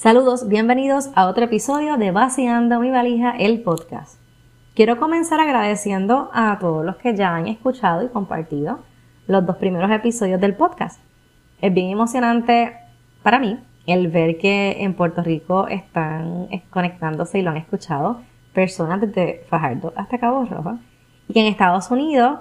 Saludos, 0.00 0.48
bienvenidos 0.48 1.10
a 1.14 1.26
otro 1.26 1.44
episodio 1.44 1.98
de 1.98 2.10
Vaciando 2.10 2.80
mi 2.80 2.90
valija, 2.90 3.32
el 3.32 3.60
podcast. 3.60 4.18
Quiero 4.74 4.96
comenzar 4.96 5.40
agradeciendo 5.40 6.30
a 6.32 6.58
todos 6.58 6.86
los 6.86 6.96
que 6.96 7.14
ya 7.14 7.36
han 7.36 7.46
escuchado 7.48 8.02
y 8.02 8.08
compartido 8.08 8.78
los 9.26 9.44
dos 9.44 9.56
primeros 9.56 9.90
episodios 9.90 10.40
del 10.40 10.56
podcast. 10.56 11.02
Es 11.60 11.74
bien 11.74 11.90
emocionante 11.90 12.72
para 13.22 13.38
mí 13.38 13.58
el 13.84 14.08
ver 14.08 14.38
que 14.38 14.78
en 14.80 14.94
Puerto 14.94 15.22
Rico 15.22 15.68
están 15.68 16.48
conectándose 16.70 17.38
y 17.38 17.42
lo 17.42 17.50
han 17.50 17.58
escuchado 17.58 18.22
personas 18.54 19.02
desde 19.02 19.44
Fajardo 19.50 19.92
hasta 19.96 20.16
Cabo 20.16 20.46
Rojo 20.46 20.78
y 21.28 21.34
que 21.34 21.40
en 21.40 21.46
Estados 21.48 21.90
Unidos 21.90 22.38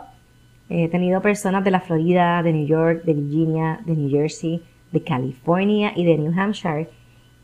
he 0.69 0.87
tenido 0.87 1.21
personas 1.21 1.65
de 1.65 1.71
la 1.71 1.81
Florida, 1.81 2.41
de 2.41 2.53
New 2.53 2.67
York, 2.67 3.03
de 3.03 3.15
Virginia, 3.15 3.81
de 3.85 3.97
New 3.97 4.09
Jersey, 4.09 4.63
de 4.93 5.03
California 5.03 5.91
y 5.93 6.05
de 6.05 6.17
New 6.17 6.31
Hampshire 6.39 6.87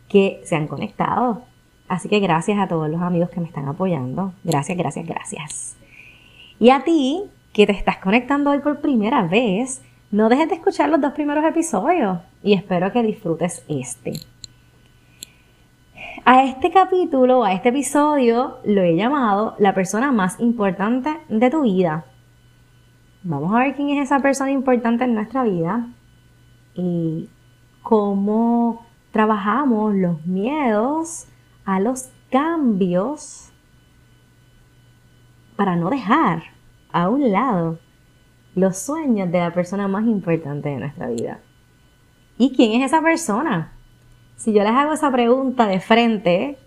que 0.07 0.41
se 0.43 0.55
han 0.55 0.67
conectado. 0.67 1.43
Así 1.87 2.09
que 2.09 2.19
gracias 2.19 2.57
a 2.59 2.67
todos 2.67 2.89
los 2.89 3.01
amigos 3.01 3.29
que 3.29 3.39
me 3.39 3.47
están 3.47 3.67
apoyando. 3.67 4.33
Gracias, 4.43 4.77
gracias, 4.77 5.05
gracias. 5.05 5.77
Y 6.59 6.69
a 6.69 6.83
ti 6.83 7.23
que 7.53 7.65
te 7.65 7.73
estás 7.73 7.97
conectando 7.97 8.51
hoy 8.51 8.59
por 8.59 8.81
primera 8.81 9.23
vez, 9.23 9.83
no 10.11 10.29
dejes 10.29 10.49
de 10.49 10.55
escuchar 10.55 10.89
los 10.89 11.01
dos 11.01 11.13
primeros 11.13 11.43
episodios 11.45 12.19
y 12.43 12.53
espero 12.53 12.91
que 12.91 13.03
disfrutes 13.03 13.63
este. 13.67 14.13
A 16.23 16.43
este 16.43 16.71
capítulo, 16.71 17.43
a 17.43 17.53
este 17.53 17.69
episodio, 17.69 18.57
lo 18.63 18.81
he 18.81 18.95
llamado 18.95 19.55
la 19.59 19.73
persona 19.73 20.11
más 20.11 20.39
importante 20.39 21.09
de 21.29 21.49
tu 21.49 21.61
vida. 21.61 22.05
Vamos 23.23 23.53
a 23.53 23.59
ver 23.59 23.75
quién 23.75 23.90
es 23.90 24.05
esa 24.05 24.19
persona 24.19 24.51
importante 24.51 25.03
en 25.03 25.15
nuestra 25.15 25.43
vida 25.43 25.87
y 26.73 27.29
cómo 27.84 28.84
trabajamos 29.16 29.96
los 29.96 30.26
miedos 30.26 31.26
a 31.63 31.80
los 31.80 32.10
cambios 32.30 33.49
para 35.55 35.77
no 35.77 35.90
dejar 35.90 36.44
a 36.91 37.08
un 37.08 37.32
lado 37.32 37.80
los 38.55 38.77
sueños 38.77 39.32
de 39.32 39.40
la 39.40 39.54
persona 39.54 39.88
más 39.88 40.05
importante 40.05 40.68
de 40.68 40.80
nuestra 40.80 41.08
vida. 41.08 41.40
¿Y 42.38 42.58
quién 42.58 42.82
es 42.82 42.88
esa 42.88 43.02
persona? 43.02 43.71
Si 44.36 44.52
yo 44.52 44.63
les 44.63 44.74
hago 44.74 44.91
esa 44.91 45.10
pregunta 45.13 45.66
de 45.66 45.80
frente, 45.80 46.58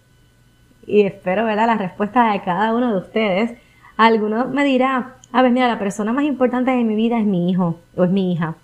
y 0.87 1.03
espero 1.03 1.45
ver 1.45 1.57
la 1.57 1.77
respuesta 1.77 2.33
de 2.33 2.41
cada 2.41 2.75
uno 2.75 2.93
de 2.93 2.99
ustedes, 2.99 3.59
alguno 3.99 4.49
me 4.49 4.65
dirá, 4.65 5.17
a 5.33 5.43
ver, 5.43 5.53
mira, 5.53 5.69
la 5.69 5.79
persona 5.79 6.15
más 6.15 6.25
importante 6.25 6.71
de 6.71 6.83
mi 6.83 6.95
vida 6.95 7.19
es 7.19 7.27
mi 7.27 7.51
hijo 7.51 7.79
o 7.95 8.05
es 8.05 8.11
mi 8.11 8.33
hija. 8.33 8.57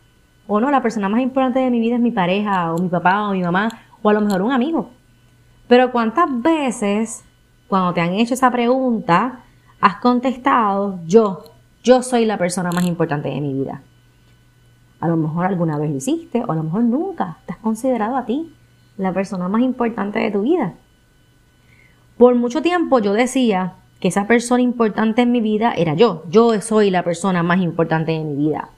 O 0.47 0.61
no, 0.61 0.70
la 0.70 0.83
persona 0.83 1.09
más 1.09 1.20
importante 1.20 1.59
de 1.59 1.70
mi 1.70 1.81
vida 1.81 1.95
es 1.97 2.00
mi 2.00 2.11
pareja, 2.11 2.75
o 2.75 2.78
mi 2.78 2.89
papá, 2.89 3.28
o 3.28 3.33
mi 3.33 3.42
mamá, 3.42 3.69
o 4.03 4.11
a 4.11 4.12
lo 4.12 4.20
mejor 4.20 4.42
un 4.42 4.53
amigo. 4.53 4.91
Pero 5.69 5.91
¿cuántas 5.91 6.27
veces, 6.42 7.25
cuando 7.69 7.95
te 7.95 8.00
han 8.03 8.12
hecho 8.12 8.34
esa 8.34 8.50
pregunta, 8.50 9.41
has 9.81 9.97
contestado, 9.97 11.00
yo, 11.06 11.45
yo 11.83 12.03
soy 12.03 12.27
la 12.27 12.37
persona 12.37 12.70
más 12.72 12.84
importante 12.84 13.31
de 13.31 13.41
mi 13.41 13.55
vida? 13.55 13.83
A 15.00 15.09
lo 15.09 15.17
mejor 15.17 15.47
alguna 15.47 15.78
vez 15.78 15.91
lo 15.91 15.97
hiciste, 15.97 16.42
o 16.47 16.53
a 16.53 16.55
lo 16.55 16.62
mejor 16.62 16.84
nunca 16.84 17.39
te 17.47 17.53
has 17.53 17.59
considerado 17.59 18.17
a 18.17 18.27
ti 18.27 18.55
la 18.97 19.12
persona 19.12 19.48
más 19.48 19.62
importante 19.62 20.19
de 20.19 20.31
tu 20.31 20.42
vida. 20.42 20.75
Por 22.17 22.34
mucho 22.37 22.62
tiempo 22.62 23.00
yo 23.00 23.12
decía 23.12 23.75
que 24.00 24.09
esa 24.09 24.27
persona 24.27 24.62
importante 24.62 25.22
en 25.22 25.33
mi 25.33 25.41
vida 25.41 25.72
era 25.72 25.95
yo. 25.95 26.25
Yo 26.28 26.61
soy 26.61 26.91
la 26.91 27.03
persona 27.03 27.42
más 27.42 27.61
importante 27.61 28.12
de 28.12 28.22
mi 28.22 28.37
vida. 28.37 28.69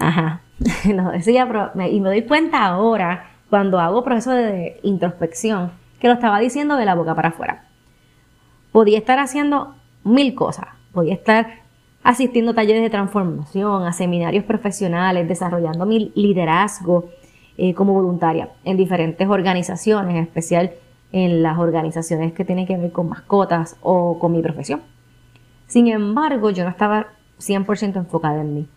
Ajá, 0.00 0.40
lo 0.92 1.10
decía, 1.10 1.46
pero 1.46 1.70
y 1.88 2.00
me 2.00 2.08
doy 2.08 2.22
cuenta 2.22 2.64
ahora, 2.64 3.30
cuando 3.48 3.78
hago 3.78 4.02
proceso 4.02 4.32
de 4.32 4.80
introspección, 4.82 5.72
que 6.00 6.08
lo 6.08 6.14
estaba 6.14 6.40
diciendo 6.40 6.76
de 6.76 6.86
la 6.86 6.94
boca 6.94 7.14
para 7.14 7.28
afuera. 7.28 7.68
Podía 8.72 8.98
estar 8.98 9.18
haciendo 9.18 9.74
mil 10.02 10.34
cosas. 10.34 10.66
Podía 10.92 11.14
estar 11.14 11.60
asistiendo 12.02 12.52
a 12.52 12.54
talleres 12.54 12.82
de 12.82 12.90
transformación, 12.90 13.84
a 13.84 13.92
seminarios 13.92 14.44
profesionales, 14.44 15.28
desarrollando 15.28 15.84
mi 15.84 16.10
liderazgo 16.14 17.10
eh, 17.58 17.74
como 17.74 17.92
voluntaria 17.92 18.50
en 18.64 18.78
diferentes 18.78 19.28
organizaciones, 19.28 20.16
en 20.16 20.22
especial 20.22 20.72
en 21.12 21.42
las 21.42 21.58
organizaciones 21.58 22.32
que 22.32 22.44
tienen 22.44 22.66
que 22.66 22.76
ver 22.76 22.92
con 22.92 23.08
mascotas 23.08 23.76
o 23.82 24.18
con 24.18 24.32
mi 24.32 24.40
profesión. 24.40 24.80
Sin 25.66 25.88
embargo, 25.88 26.50
yo 26.50 26.64
no 26.64 26.70
estaba 26.70 27.08
100% 27.38 27.96
enfocada 27.96 28.40
en 28.40 28.54
mí. 28.54 28.68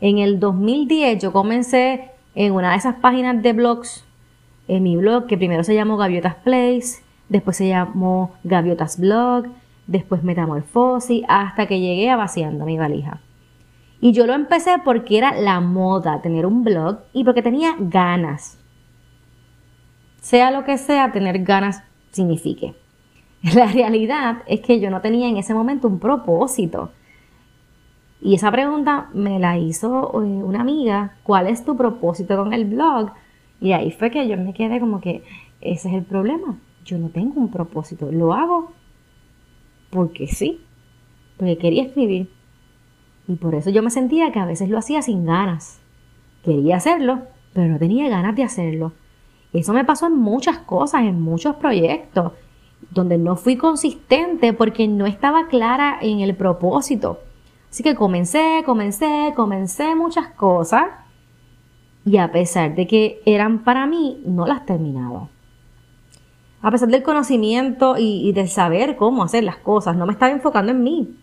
En 0.00 0.18
el 0.18 0.40
2010 0.40 1.22
yo 1.22 1.32
comencé 1.32 2.10
en 2.34 2.52
una 2.52 2.72
de 2.72 2.76
esas 2.76 2.96
páginas 2.96 3.42
de 3.42 3.52
blogs, 3.52 4.04
en 4.66 4.82
mi 4.82 4.96
blog, 4.96 5.26
que 5.26 5.36
primero 5.36 5.62
se 5.62 5.74
llamó 5.74 5.96
Gaviotas 5.96 6.34
Place, 6.36 7.02
después 7.28 7.56
se 7.56 7.68
llamó 7.68 8.32
Gaviotas 8.44 8.98
Blog, 8.98 9.46
después 9.86 10.22
Metamorfosis, 10.22 11.24
hasta 11.28 11.66
que 11.66 11.80
llegué 11.80 12.10
a 12.10 12.16
vaciando 12.16 12.64
mi 12.64 12.78
valija. 12.78 13.20
Y 14.00 14.12
yo 14.12 14.26
lo 14.26 14.34
empecé 14.34 14.76
porque 14.84 15.18
era 15.18 15.34
la 15.34 15.60
moda 15.60 16.20
tener 16.20 16.46
un 16.46 16.64
blog 16.64 16.98
y 17.12 17.24
porque 17.24 17.42
tenía 17.42 17.74
ganas. 17.78 18.58
Sea 20.20 20.50
lo 20.50 20.64
que 20.64 20.78
sea, 20.78 21.12
tener 21.12 21.42
ganas 21.44 21.82
signifique. 22.10 22.74
La 23.54 23.66
realidad 23.66 24.38
es 24.46 24.60
que 24.60 24.80
yo 24.80 24.90
no 24.90 25.00
tenía 25.00 25.28
en 25.28 25.36
ese 25.36 25.54
momento 25.54 25.88
un 25.88 25.98
propósito. 25.98 26.92
Y 28.24 28.34
esa 28.34 28.50
pregunta 28.50 29.10
me 29.12 29.38
la 29.38 29.58
hizo 29.58 30.10
eh, 30.14 30.42
una 30.42 30.62
amiga, 30.62 31.18
¿cuál 31.24 31.46
es 31.46 31.62
tu 31.62 31.76
propósito 31.76 32.38
con 32.38 32.54
el 32.54 32.64
blog? 32.64 33.10
Y 33.60 33.72
ahí 33.72 33.90
fue 33.90 34.10
que 34.10 34.26
yo 34.26 34.38
me 34.38 34.54
quedé 34.54 34.80
como 34.80 35.02
que 35.02 35.22
ese 35.60 35.88
es 35.90 35.94
el 35.94 36.04
problema. 36.04 36.58
Yo 36.86 36.96
no 36.96 37.10
tengo 37.10 37.38
un 37.38 37.50
propósito. 37.50 38.10
Lo 38.10 38.32
hago 38.32 38.72
porque 39.90 40.26
sí, 40.26 40.62
porque 41.36 41.58
quería 41.58 41.82
escribir. 41.82 42.30
Y 43.28 43.34
por 43.34 43.54
eso 43.54 43.68
yo 43.68 43.82
me 43.82 43.90
sentía 43.90 44.32
que 44.32 44.38
a 44.38 44.46
veces 44.46 44.70
lo 44.70 44.78
hacía 44.78 45.02
sin 45.02 45.26
ganas. 45.26 45.82
Quería 46.42 46.76
hacerlo, 46.76 47.24
pero 47.52 47.72
no 47.72 47.78
tenía 47.78 48.08
ganas 48.08 48.34
de 48.34 48.44
hacerlo. 48.44 48.94
Eso 49.52 49.74
me 49.74 49.84
pasó 49.84 50.06
en 50.06 50.16
muchas 50.16 50.60
cosas, 50.60 51.02
en 51.02 51.20
muchos 51.20 51.56
proyectos, 51.56 52.32
donde 52.90 53.18
no 53.18 53.36
fui 53.36 53.58
consistente 53.58 54.54
porque 54.54 54.88
no 54.88 55.04
estaba 55.04 55.48
clara 55.48 55.98
en 56.00 56.20
el 56.20 56.34
propósito. 56.34 57.18
Así 57.74 57.82
que 57.82 57.96
comencé, 57.96 58.62
comencé, 58.64 59.32
comencé 59.34 59.96
muchas 59.96 60.28
cosas 60.28 60.84
y 62.04 62.18
a 62.18 62.30
pesar 62.30 62.76
de 62.76 62.86
que 62.86 63.20
eran 63.26 63.64
para 63.64 63.84
mí, 63.84 64.22
no 64.24 64.46
las 64.46 64.64
terminaba. 64.64 65.28
A 66.62 66.70
pesar 66.70 66.88
del 66.88 67.02
conocimiento 67.02 67.96
y, 67.98 68.30
del 68.30 68.48
saber 68.48 68.94
cómo 68.94 69.24
hacer 69.24 69.42
las 69.42 69.56
cosas, 69.56 69.96
no 69.96 70.06
me 70.06 70.12
estaba 70.12 70.30
enfocando 70.30 70.70
en 70.70 70.84
mí. 70.84 71.16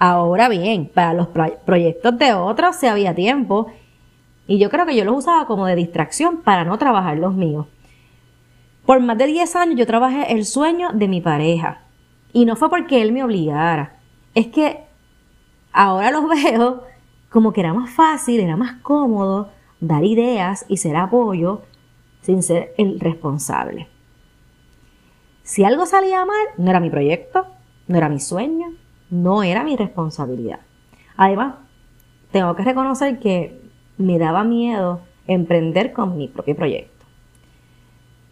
Ahora 0.00 0.48
bien, 0.48 0.90
para 0.92 1.14
los 1.14 1.28
proyectos 1.28 2.18
de 2.18 2.34
otros 2.34 2.74
se 2.74 2.88
había 2.88 3.14
tiempo 3.14 3.68
y 4.48 4.58
yo 4.58 4.70
creo 4.70 4.84
que 4.84 4.96
yo 4.96 5.04
los 5.04 5.18
usaba 5.18 5.46
como 5.46 5.66
de 5.66 5.76
distracción 5.76 6.38
para 6.38 6.64
no 6.64 6.76
trabajar 6.76 7.18
los 7.18 7.34
míos. 7.34 7.66
Por 8.84 8.98
más 8.98 9.16
de 9.16 9.28
10 9.28 9.54
años 9.54 9.76
yo 9.76 9.86
trabajé 9.86 10.32
el 10.32 10.44
sueño 10.44 10.88
de 10.92 11.06
mi 11.06 11.20
pareja 11.20 11.82
y 12.32 12.46
no 12.46 12.56
fue 12.56 12.68
porque 12.68 13.00
él 13.00 13.12
me 13.12 13.22
obligara, 13.22 14.00
es 14.34 14.48
que 14.48 14.87
ahora 15.78 16.10
los 16.10 16.28
veo 16.44 16.82
como 17.30 17.52
que 17.52 17.60
era 17.60 17.72
más 17.72 17.90
fácil, 17.90 18.40
era 18.40 18.56
más 18.56 18.80
cómodo 18.82 19.50
dar 19.80 20.04
ideas 20.04 20.66
y 20.68 20.78
ser 20.78 20.96
apoyo 20.96 21.62
sin 22.20 22.42
ser 22.42 22.74
el 22.76 22.98
responsable. 22.98 23.88
Si 25.42 25.64
algo 25.64 25.86
salía 25.86 26.26
mal, 26.26 26.46
no 26.58 26.70
era 26.70 26.80
mi 26.80 26.90
proyecto, 26.90 27.46
no 27.86 27.96
era 27.96 28.08
mi 28.08 28.18
sueño, 28.18 28.66
no 29.08 29.42
era 29.42 29.62
mi 29.62 29.76
responsabilidad. 29.76 30.60
Además, 31.16 31.54
tengo 32.32 32.54
que 32.56 32.64
reconocer 32.64 33.18
que 33.20 33.62
me 33.96 34.18
daba 34.18 34.44
miedo 34.44 35.00
emprender 35.26 35.92
con 35.92 36.18
mi 36.18 36.28
propio 36.28 36.56
proyecto. 36.56 37.06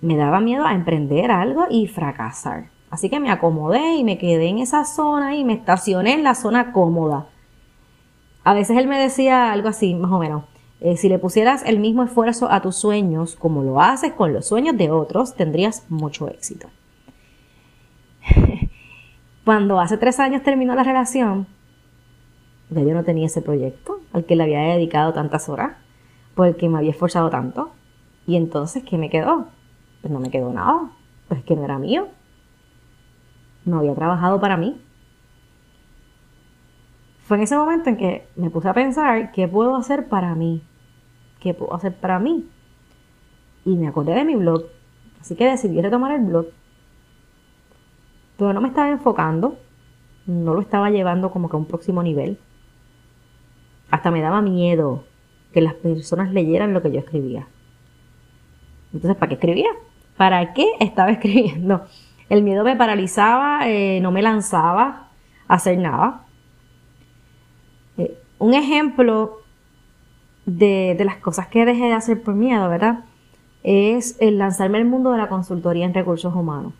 Me 0.00 0.16
daba 0.16 0.40
miedo 0.40 0.66
a 0.66 0.74
emprender 0.74 1.30
algo 1.30 1.66
y 1.70 1.86
fracasar. 1.86 2.70
Así 2.90 3.08
que 3.08 3.20
me 3.20 3.30
acomodé 3.30 3.94
y 3.94 4.04
me 4.04 4.18
quedé 4.18 4.48
en 4.48 4.58
esa 4.58 4.84
zona 4.84 5.36
y 5.36 5.44
me 5.44 5.54
estacioné 5.54 6.14
en 6.14 6.24
la 6.24 6.34
zona 6.34 6.72
cómoda. 6.72 7.28
A 8.46 8.54
veces 8.54 8.78
él 8.78 8.86
me 8.86 8.96
decía 8.96 9.50
algo 9.52 9.68
así, 9.68 9.94
más 9.94 10.12
o 10.12 10.18
menos. 10.18 10.44
Eh, 10.80 10.96
si 10.96 11.08
le 11.08 11.18
pusieras 11.18 11.64
el 11.66 11.80
mismo 11.80 12.04
esfuerzo 12.04 12.48
a 12.48 12.62
tus 12.62 12.76
sueños 12.76 13.34
como 13.34 13.64
lo 13.64 13.80
haces 13.80 14.12
con 14.12 14.32
los 14.32 14.46
sueños 14.46 14.76
de 14.76 14.90
otros, 14.90 15.34
tendrías 15.34 15.84
mucho 15.88 16.28
éxito. 16.28 16.68
Cuando 19.44 19.80
hace 19.80 19.98
tres 19.98 20.20
años 20.20 20.44
terminó 20.44 20.76
la 20.76 20.84
relación, 20.84 21.48
yo 22.70 22.94
no 22.94 23.02
tenía 23.02 23.26
ese 23.26 23.42
proyecto 23.42 24.00
al 24.12 24.24
que 24.24 24.36
le 24.36 24.44
había 24.44 24.60
dedicado 24.60 25.12
tantas 25.12 25.48
horas, 25.48 25.72
porque 26.36 26.68
me 26.68 26.78
había 26.78 26.92
esforzado 26.92 27.30
tanto. 27.30 27.72
Y 28.28 28.36
entonces, 28.36 28.84
¿qué 28.84 28.96
me 28.96 29.10
quedó? 29.10 29.48
Pues 30.02 30.12
no 30.12 30.20
me 30.20 30.30
quedó 30.30 30.52
nada, 30.52 30.92
pues 31.28 31.42
que 31.42 31.56
no 31.56 31.64
era 31.64 31.78
mío 31.78 32.06
no 33.66 33.80
había 33.80 33.94
trabajado 33.94 34.40
para 34.40 34.56
mí. 34.56 34.80
Fue 37.26 37.36
en 37.36 37.42
ese 37.42 37.56
momento 37.56 37.90
en 37.90 37.96
que 37.96 38.28
me 38.36 38.50
puse 38.50 38.68
a 38.68 38.72
pensar 38.72 39.32
qué 39.32 39.48
puedo 39.48 39.74
hacer 39.74 40.08
para 40.08 40.36
mí, 40.36 40.62
qué 41.40 41.54
puedo 41.54 41.74
hacer 41.74 41.96
para 41.96 42.20
mí. 42.20 42.48
Y 43.64 43.74
me 43.74 43.88
acordé 43.88 44.14
de 44.14 44.24
mi 44.24 44.36
blog. 44.36 44.66
Así 45.20 45.34
que 45.34 45.44
decidí 45.44 45.82
retomar 45.82 46.12
el 46.12 46.24
blog. 46.24 46.46
Pero 48.38 48.52
no 48.52 48.60
me 48.60 48.68
estaba 48.68 48.90
enfocando. 48.90 49.58
No 50.26 50.54
lo 50.54 50.60
estaba 50.60 50.90
llevando 50.90 51.32
como 51.32 51.48
que 51.48 51.56
a 51.56 51.58
un 51.58 51.66
próximo 51.66 52.00
nivel. 52.00 52.38
Hasta 53.90 54.12
me 54.12 54.20
daba 54.20 54.40
miedo 54.40 55.04
que 55.52 55.62
las 55.62 55.74
personas 55.74 56.32
leyeran 56.32 56.74
lo 56.74 56.80
que 56.80 56.92
yo 56.92 57.00
escribía. 57.00 57.48
Entonces, 58.92 59.16
¿para 59.16 59.30
qué 59.30 59.34
escribía? 59.34 59.70
¿Para 60.16 60.54
qué 60.54 60.64
estaba 60.78 61.10
escribiendo? 61.12 61.86
El 62.28 62.44
miedo 62.44 62.62
me 62.62 62.76
paralizaba, 62.76 63.68
eh, 63.68 63.98
no 64.00 64.12
me 64.12 64.22
lanzaba 64.22 65.08
a 65.48 65.54
hacer 65.54 65.76
nada. 65.78 66.25
Un 68.38 68.54
ejemplo 68.54 69.38
de, 70.44 70.94
de, 70.96 71.04
las 71.04 71.16
cosas 71.16 71.48
que 71.48 71.64
dejé 71.64 71.84
de 71.84 71.92
hacer 71.92 72.22
por 72.22 72.34
miedo, 72.34 72.68
¿verdad? 72.68 73.04
Es 73.62 74.16
el 74.20 74.38
lanzarme 74.38 74.78
al 74.78 74.84
mundo 74.84 75.12
de 75.12 75.18
la 75.18 75.28
consultoría 75.28 75.84
en 75.84 75.94
recursos 75.94 76.34
humanos. 76.34 76.72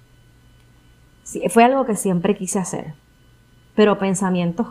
Sí, 1.22 1.42
fue 1.48 1.64
algo 1.64 1.84
que 1.84 1.96
siempre 1.96 2.36
quise 2.36 2.58
hacer, 2.58 2.94
pero 3.74 3.98
pensamientos 3.98 4.68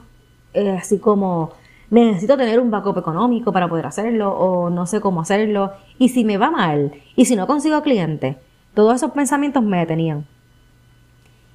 eh, 0.56 0.72
así 0.72 1.00
como 1.00 1.52
necesito 1.90 2.38
tener 2.38 2.62
un 2.62 2.72
backup 2.72 2.98
económico 2.98 3.52
para 3.52 3.68
poder 3.68 3.86
hacerlo 3.86 4.32
o 4.32 4.70
no 4.70 4.86
sé 4.86 5.02
cómo 5.02 5.22
hacerlo 5.22 5.74
y 6.00 6.10
si 6.10 6.24
me 6.24 6.38
va 6.38 6.50
mal 6.50 6.94
y 7.16 7.26
si 7.26 7.36
no 7.36 7.46
consigo 7.46 7.82
cliente, 7.82 8.38
todos 8.74 8.96
esos 8.96 9.12
pensamientos 9.12 9.64
me 9.64 9.80
detenían. 9.80 10.26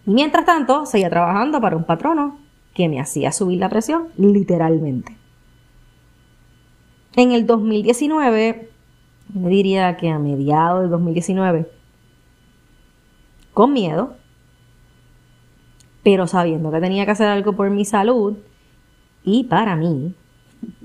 Y 0.07 0.13
mientras 0.13 0.45
tanto, 0.45 0.85
seguía 0.85 1.09
trabajando 1.09 1.61
para 1.61 1.77
un 1.77 1.85
patrono 1.85 2.39
que 2.75 2.89
me 2.91 3.01
hacía 3.01 3.33
subir 3.33 3.59
la 3.59 3.71
presión 3.71 4.09
literalmente. 4.19 5.17
En 7.17 7.33
el 7.33 7.47
2019, 7.47 8.71
me 9.35 9.49
diría 9.49 9.97
que 9.97 10.11
a 10.11 10.19
mediados 10.19 10.83
del 10.83 10.91
2019, 10.91 11.71
con 13.53 13.73
miedo, 13.73 14.15
pero 16.05 16.27
sabiendo 16.27 16.71
que 16.71 16.81
tenía 16.81 17.05
que 17.05 17.11
hacer 17.11 17.29
algo 17.29 17.55
por 17.55 17.69
mi 17.71 17.85
salud 17.85 18.37
y 19.25 19.45
para 19.45 19.75
mí, 19.75 20.15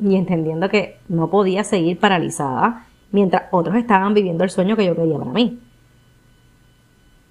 y 0.01 0.15
entendiendo 0.15 0.67
que 0.69 0.97
no 1.07 1.29
podía 1.29 1.63
seguir 1.63 1.99
paralizada 1.99 2.87
mientras 3.11 3.43
otros 3.51 3.75
estaban 3.75 4.13
viviendo 4.13 4.43
el 4.43 4.49
sueño 4.49 4.75
que 4.75 4.85
yo 4.85 4.95
quería 4.95 5.19
para 5.19 5.31
mí. 5.31 5.59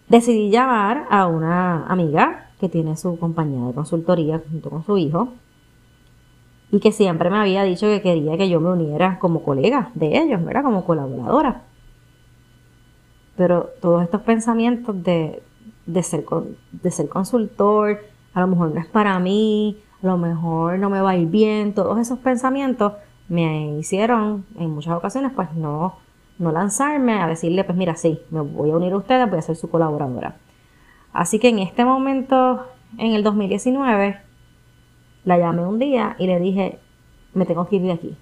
Decidí 0.08 0.50
llamar 0.50 1.06
a 1.10 1.26
una 1.26 1.86
amiga 1.86 2.50
que 2.60 2.68
tiene 2.68 2.96
su 2.96 3.18
compañía 3.18 3.66
de 3.66 3.74
consultoría 3.74 4.40
junto 4.50 4.70
con 4.70 4.84
su 4.84 4.98
hijo 4.98 5.32
y 6.70 6.80
que 6.80 6.92
siempre 6.92 7.30
me 7.30 7.38
había 7.38 7.62
dicho 7.62 7.86
que 7.86 8.02
quería 8.02 8.36
que 8.36 8.48
yo 8.48 8.60
me 8.60 8.70
uniera 8.70 9.18
como 9.18 9.42
colega 9.42 9.90
de 9.94 10.18
ellos, 10.18 10.44
¿verdad? 10.44 10.62
Como 10.62 10.84
colaboradora. 10.84 11.62
Pero 13.36 13.70
todos 13.80 14.02
estos 14.02 14.22
pensamientos 14.22 15.02
de, 15.02 15.42
de, 15.86 16.02
ser, 16.02 16.24
de 16.72 16.90
ser 16.90 17.08
consultor, 17.08 18.00
a 18.32 18.40
lo 18.40 18.46
mejor 18.48 18.74
no 18.74 18.80
es 18.80 18.86
para 18.86 19.18
mí, 19.18 19.78
a 20.02 20.06
lo 20.06 20.18
mejor 20.18 20.78
no 20.78 20.90
me 20.90 21.00
va 21.00 21.10
a 21.10 21.16
ir 21.16 21.28
bien, 21.28 21.74
todos 21.74 21.98
esos 21.98 22.18
pensamientos 22.18 22.92
me 23.28 23.76
hicieron 23.78 24.44
en 24.58 24.70
muchas 24.70 24.94
ocasiones 24.94 25.32
pues 25.34 25.52
no, 25.54 25.96
no 26.38 26.52
lanzarme 26.52 27.22
a 27.22 27.26
decirle 27.26 27.64
pues 27.64 27.76
mira 27.76 27.96
sí, 27.96 28.20
me 28.30 28.40
voy 28.40 28.70
a 28.70 28.76
unir 28.76 28.92
a 28.92 28.98
ustedes, 28.98 29.28
voy 29.28 29.38
a 29.38 29.42
ser 29.42 29.56
su 29.56 29.70
colaboradora. 29.70 30.36
Así 31.12 31.38
que 31.38 31.48
en 31.48 31.60
este 31.60 31.84
momento, 31.84 32.66
en 32.98 33.12
el 33.12 33.22
2019, 33.22 34.20
la 35.24 35.38
llamé 35.38 35.66
un 35.66 35.78
día 35.78 36.16
y 36.18 36.26
le 36.26 36.38
dije, 36.38 36.78
me 37.32 37.46
tengo 37.46 37.68
que 37.68 37.76
ir 37.76 37.82
de 37.82 37.92
aquí. 37.92 38.16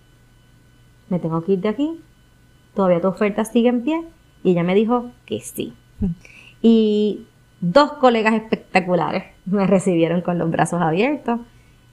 Me 1.08 1.18
tengo 1.18 1.42
que 1.42 1.52
ir 1.52 1.60
de 1.60 1.68
aquí. 1.68 2.00
Todavía 2.74 3.00
tu 3.00 3.08
oferta 3.08 3.44
sigue 3.44 3.68
en 3.68 3.82
pie. 3.82 4.04
Y 4.42 4.52
ella 4.52 4.62
me 4.62 4.74
dijo 4.74 5.10
que 5.26 5.40
sí. 5.40 5.74
Y 6.64 7.26
dos 7.60 7.94
colegas 7.94 8.34
espectaculares 8.34 9.24
me 9.46 9.66
recibieron 9.66 10.20
con 10.20 10.38
los 10.38 10.48
brazos 10.48 10.80
abiertos. 10.80 11.40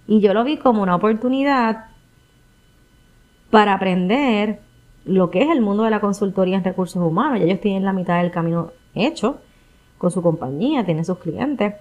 Y 0.08 0.20
yo 0.20 0.36
lo 0.36 0.44
vi 0.44 0.58
como 0.58 0.84
una 0.84 0.96
oportunidad 0.96 1.88
para 3.50 3.74
aprender 3.74 4.62
lo 5.06 5.32
que 5.32 5.42
es 5.42 5.50
el 5.50 5.62
mundo 5.62 5.84
de 5.84 5.90
la 5.90 6.00
consultoría 6.00 6.58
en 6.58 6.64
recursos 6.64 7.02
humanos. 7.02 7.40
Ya 7.40 7.46
ellos 7.46 7.62
tienen 7.62 7.84
la 7.84 7.94
mitad 7.94 8.22
del 8.22 8.30
camino 8.30 8.72
hecho 8.94 9.40
con 9.98 10.12
su 10.12 10.22
compañía, 10.22 10.86
tienen 10.86 11.04
sus 11.04 11.18
clientes. 11.18 11.74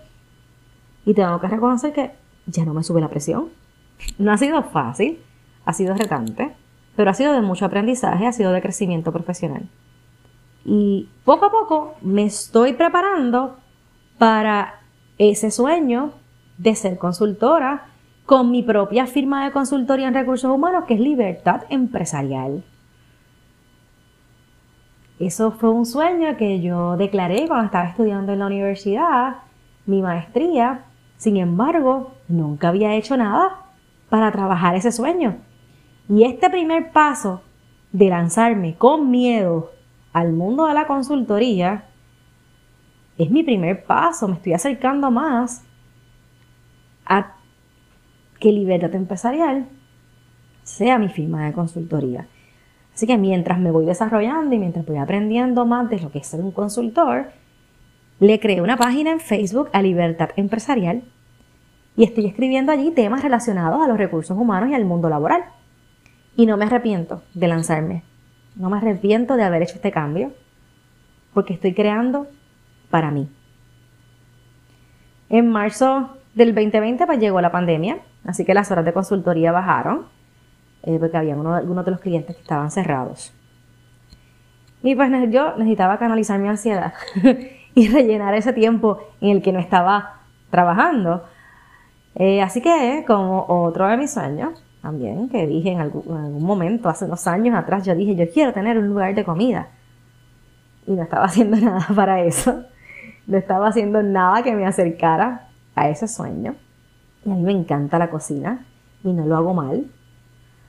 Y 1.04 1.12
tengo 1.12 1.38
que 1.40 1.48
reconocer 1.48 1.92
que 1.92 2.12
ya 2.48 2.64
no 2.64 2.74
me 2.74 2.82
sube 2.82 3.00
la 3.00 3.08
presión. 3.08 3.48
No 4.18 4.32
ha 4.32 4.38
sido 4.38 4.62
fácil, 4.64 5.20
ha 5.64 5.72
sido 5.72 5.94
retante, 5.94 6.54
pero 6.96 7.10
ha 7.10 7.14
sido 7.14 7.32
de 7.32 7.42
mucho 7.42 7.64
aprendizaje, 7.64 8.26
ha 8.26 8.32
sido 8.32 8.52
de 8.52 8.62
crecimiento 8.62 9.12
profesional. 9.12 9.68
Y 10.64 11.08
poco 11.24 11.46
a 11.46 11.50
poco 11.50 11.94
me 12.00 12.24
estoy 12.24 12.72
preparando 12.72 13.56
para 14.18 14.80
ese 15.18 15.50
sueño 15.50 16.12
de 16.58 16.74
ser 16.74 16.98
consultora 16.98 17.86
con 18.26 18.50
mi 18.50 18.62
propia 18.62 19.06
firma 19.06 19.44
de 19.44 19.52
consultoría 19.52 20.08
en 20.08 20.14
recursos 20.14 20.50
humanos, 20.50 20.84
que 20.86 20.94
es 20.94 21.00
Libertad 21.00 21.62
Empresarial. 21.70 22.64
Eso 25.18 25.50
fue 25.52 25.70
un 25.70 25.86
sueño 25.86 26.36
que 26.36 26.60
yo 26.60 26.96
declaré 26.96 27.46
cuando 27.48 27.66
estaba 27.66 27.88
estudiando 27.88 28.32
en 28.32 28.38
la 28.38 28.46
universidad, 28.46 29.38
mi 29.86 30.02
maestría. 30.02 30.84
Sin 31.16 31.36
embargo, 31.38 32.12
nunca 32.28 32.69
había 32.69 32.94
hecho 32.94 33.16
nada 33.16 33.64
para 34.08 34.30
trabajar 34.30 34.76
ese 34.76 34.92
sueño. 34.92 35.36
Y 36.08 36.25
este 36.25 36.48
primer 36.50 36.92
paso 36.92 37.42
de 37.92 38.08
lanzarme 38.08 38.75
con 38.76 39.10
miedo 39.10 39.72
al 40.12 40.32
mundo 40.32 40.66
de 40.66 40.75
la 40.75 40.86
consultoría 40.86 41.84
es 43.16 43.30
mi 43.30 43.42
primer 43.42 43.84
paso. 43.84 44.28
Me 44.28 44.34
estoy 44.34 44.52
acercando 44.52 45.10
más 45.10 45.64
a 47.04 47.34
que 48.38 48.52
Libertad 48.52 48.94
Empresarial 48.94 49.69
sea 50.62 50.98
mi 50.98 51.08
firma 51.08 51.46
de 51.46 51.52
consultoría. 51.52 52.28
Así 52.94 53.06
que 53.06 53.16
mientras 53.16 53.58
me 53.58 53.70
voy 53.70 53.86
desarrollando 53.86 54.54
y 54.54 54.58
mientras 54.58 54.84
voy 54.84 54.98
aprendiendo 54.98 55.66
más 55.66 55.88
de 55.88 56.00
lo 56.00 56.10
que 56.10 56.19
es 56.19 56.26
ser 56.26 56.40
un 56.40 56.52
consultor, 56.52 57.31
le 58.20 58.40
creé 58.40 58.60
una 58.60 58.76
página 58.76 59.12
en 59.12 59.20
Facebook 59.20 59.70
a 59.72 59.82
Libertad 59.82 60.31
Empresarial 60.36 61.04
y 61.98 62.05
estoy 62.05 62.26
escribiendo 62.26 62.70
allí 62.70 62.93
temas 62.93 63.22
relacionados 63.22 63.82
a 63.82 63.88
los 63.88 63.98
recursos 63.98 64.38
humanos 64.38 64.70
y 64.70 64.74
al 64.74 64.84
mundo 64.84 65.08
laboral. 65.08 65.43
Y 66.36 66.46
no 66.46 66.56
me 66.56 66.64
arrepiento 66.64 67.24
de 67.34 67.48
lanzarme. 67.48 68.05
No 68.55 68.70
me 68.70 68.76
arrepiento 68.76 69.36
de 69.36 69.43
haber 69.43 69.62
hecho 69.62 69.74
este 69.74 69.90
cambio 69.90 70.31
porque 71.34 71.55
estoy 71.55 71.74
creando 71.74 72.28
para 72.88 73.10
mí. 73.10 73.28
En 75.28 75.50
marzo 75.50 76.17
del 76.34 76.55
2020 76.55 77.05
pues 77.05 77.19
llegó 77.19 77.40
la 77.40 77.50
pandemia, 77.50 77.98
así 78.24 78.44
que 78.44 78.55
las 78.55 78.70
horas 78.70 78.84
de 78.84 78.93
consultoría 78.93 79.50
bajaron 79.50 80.06
eh, 80.84 80.98
porque 81.00 81.17
había 81.17 81.34
algunos 81.34 81.84
de 81.84 81.90
los 81.90 82.00
clientes 82.00 82.36
que 82.36 82.43
estaban 82.43 82.70
cerrados. 82.70 83.34
Y 84.84 84.94
pues 84.94 85.10
yo 85.32 85.56
necesitaba 85.56 85.98
canalizar 85.98 86.38
mi 86.38 86.46
ansiedad 86.46 86.94
y 87.74 87.88
rellenar 87.88 88.34
ese 88.34 88.52
tiempo 88.52 89.00
en 89.20 89.31
el 89.31 89.43
que 89.43 89.50
no 89.50 89.58
estaba 89.58 90.20
trabajando. 90.50 91.24
Eh, 92.19 92.43
así 92.43 92.60
que, 92.60 93.05
como 93.06 93.46
otro 93.48 93.87
de 93.87 93.96
mis 93.96 94.10
sueños, 94.10 94.63
también, 94.82 95.29
que 95.29 95.46
dije 95.46 95.70
en 95.70 95.81
algún, 95.81 96.03
en 96.08 96.25
algún, 96.25 96.43
momento, 96.43 96.89
hace 96.89 97.05
unos 97.05 97.27
años 97.29 97.56
atrás, 97.56 97.87
yo 97.87 97.94
dije, 97.94 98.17
yo 98.17 98.31
quiero 98.31 98.53
tener 98.53 98.77
un 98.77 98.89
lugar 98.89 99.15
de 99.15 99.25
comida. 99.25 99.69
Y 100.87 100.93
no 100.93 101.03
estaba 101.03 101.25
haciendo 101.27 101.56
nada 101.56 101.87
para 101.94 102.20
eso. 102.22 102.65
No 103.27 103.37
estaba 103.37 103.69
haciendo 103.69 104.03
nada 104.03 104.43
que 104.43 104.55
me 104.55 104.67
acercara 104.67 105.48
a 105.77 105.89
ese 105.89 106.08
sueño. 106.08 106.56
Y 107.25 107.31
a 107.31 107.34
mí 107.34 107.43
me 107.43 107.53
encanta 107.53 107.98
la 107.98 108.10
cocina 108.10 108.67
y 109.05 109.13
no 109.13 109.25
lo 109.25 109.37
hago 109.37 109.55
mal. 109.55 109.87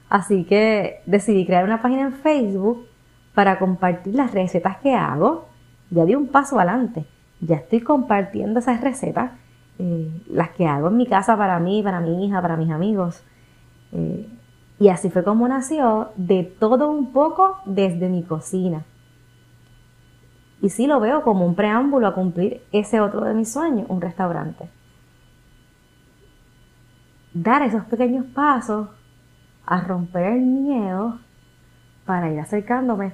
Así 0.10 0.44
que 0.44 1.02
decidí 1.06 1.46
crear 1.46 1.64
una 1.64 1.82
página 1.82 2.04
en 2.04 2.14
Facebook 2.14 2.88
para 3.34 3.58
compartir 3.58 4.16
las 4.16 4.34
recetas 4.34 4.78
que 4.78 4.94
hago. 4.94 5.48
Ya 5.90 6.06
di 6.06 6.16
un 6.16 6.28
paso 6.28 6.58
adelante. 6.58 7.06
Ya 7.42 7.56
estoy 7.56 7.82
compartiendo 7.82 8.60
esas 8.60 8.82
recetas, 8.82 9.32
eh, 9.80 10.12
las 10.30 10.50
que 10.50 10.68
hago 10.68 10.90
en 10.90 10.98
mi 10.98 11.08
casa 11.08 11.38
para 11.38 11.58
mí, 11.60 11.82
para 11.82 12.02
mi 12.02 12.26
hija, 12.26 12.42
para 12.42 12.58
mis 12.58 12.70
amigos. 12.70 13.24
Eh, 13.94 14.30
y 14.78 14.90
así 14.90 15.10
fue 15.10 15.24
como 15.24 15.48
nació 15.48 16.12
de 16.18 16.44
todo 16.44 16.90
un 16.90 17.14
poco 17.14 17.60
desde 17.66 18.10
mi 18.10 18.24
cocina. 18.24 18.84
Y 20.62 20.70
sí 20.70 20.86
lo 20.86 21.00
veo 21.00 21.22
como 21.24 21.46
un 21.46 21.56
preámbulo 21.56 22.08
a 22.08 22.14
cumplir 22.14 22.62
ese 22.74 23.00
otro 23.00 23.22
de 23.22 23.34
mis 23.34 23.52
sueños, 23.52 23.86
un 23.90 24.02
restaurante. 24.02 24.70
Dar 27.34 27.62
esos 27.62 27.86
pequeños 27.86 28.26
pasos 28.34 28.90
a 29.66 29.80
romper 29.82 30.34
el 30.34 30.42
miedo 30.42 31.20
para 32.06 32.30
ir 32.32 32.40
acercándome 32.40 33.14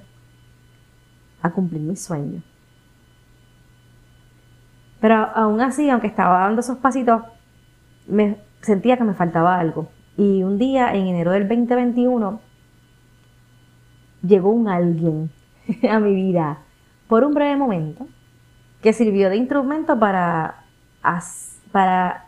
a 1.43 1.51
cumplir 1.51 1.81
mi 1.81 1.95
sueño. 1.95 2.41
Pero 5.05 5.17
aún 5.35 5.61
así, 5.61 5.87
aunque 5.87 6.07
estaba 6.07 6.39
dando 6.39 6.61
esos 6.61 6.79
pasitos, 6.79 7.21
me 8.07 8.37
sentía 8.61 8.97
que 8.97 9.03
me 9.03 9.13
faltaba 9.13 9.59
algo. 9.59 9.87
Y 10.17 10.41
un 10.41 10.57
día, 10.57 10.95
en 10.95 11.05
enero 11.05 11.31
del 11.31 11.47
2021, 11.47 12.41
llegó 14.23 14.49
un 14.49 14.67
alguien 14.67 15.29
a 15.91 15.99
mi 15.99 16.15
vida 16.15 16.57
por 17.07 17.23
un 17.23 17.35
breve 17.35 17.55
momento 17.55 18.07
que 18.81 18.93
sirvió 18.93 19.29
de 19.29 19.35
instrumento 19.35 19.99
para, 19.99 20.63
para 21.71 22.25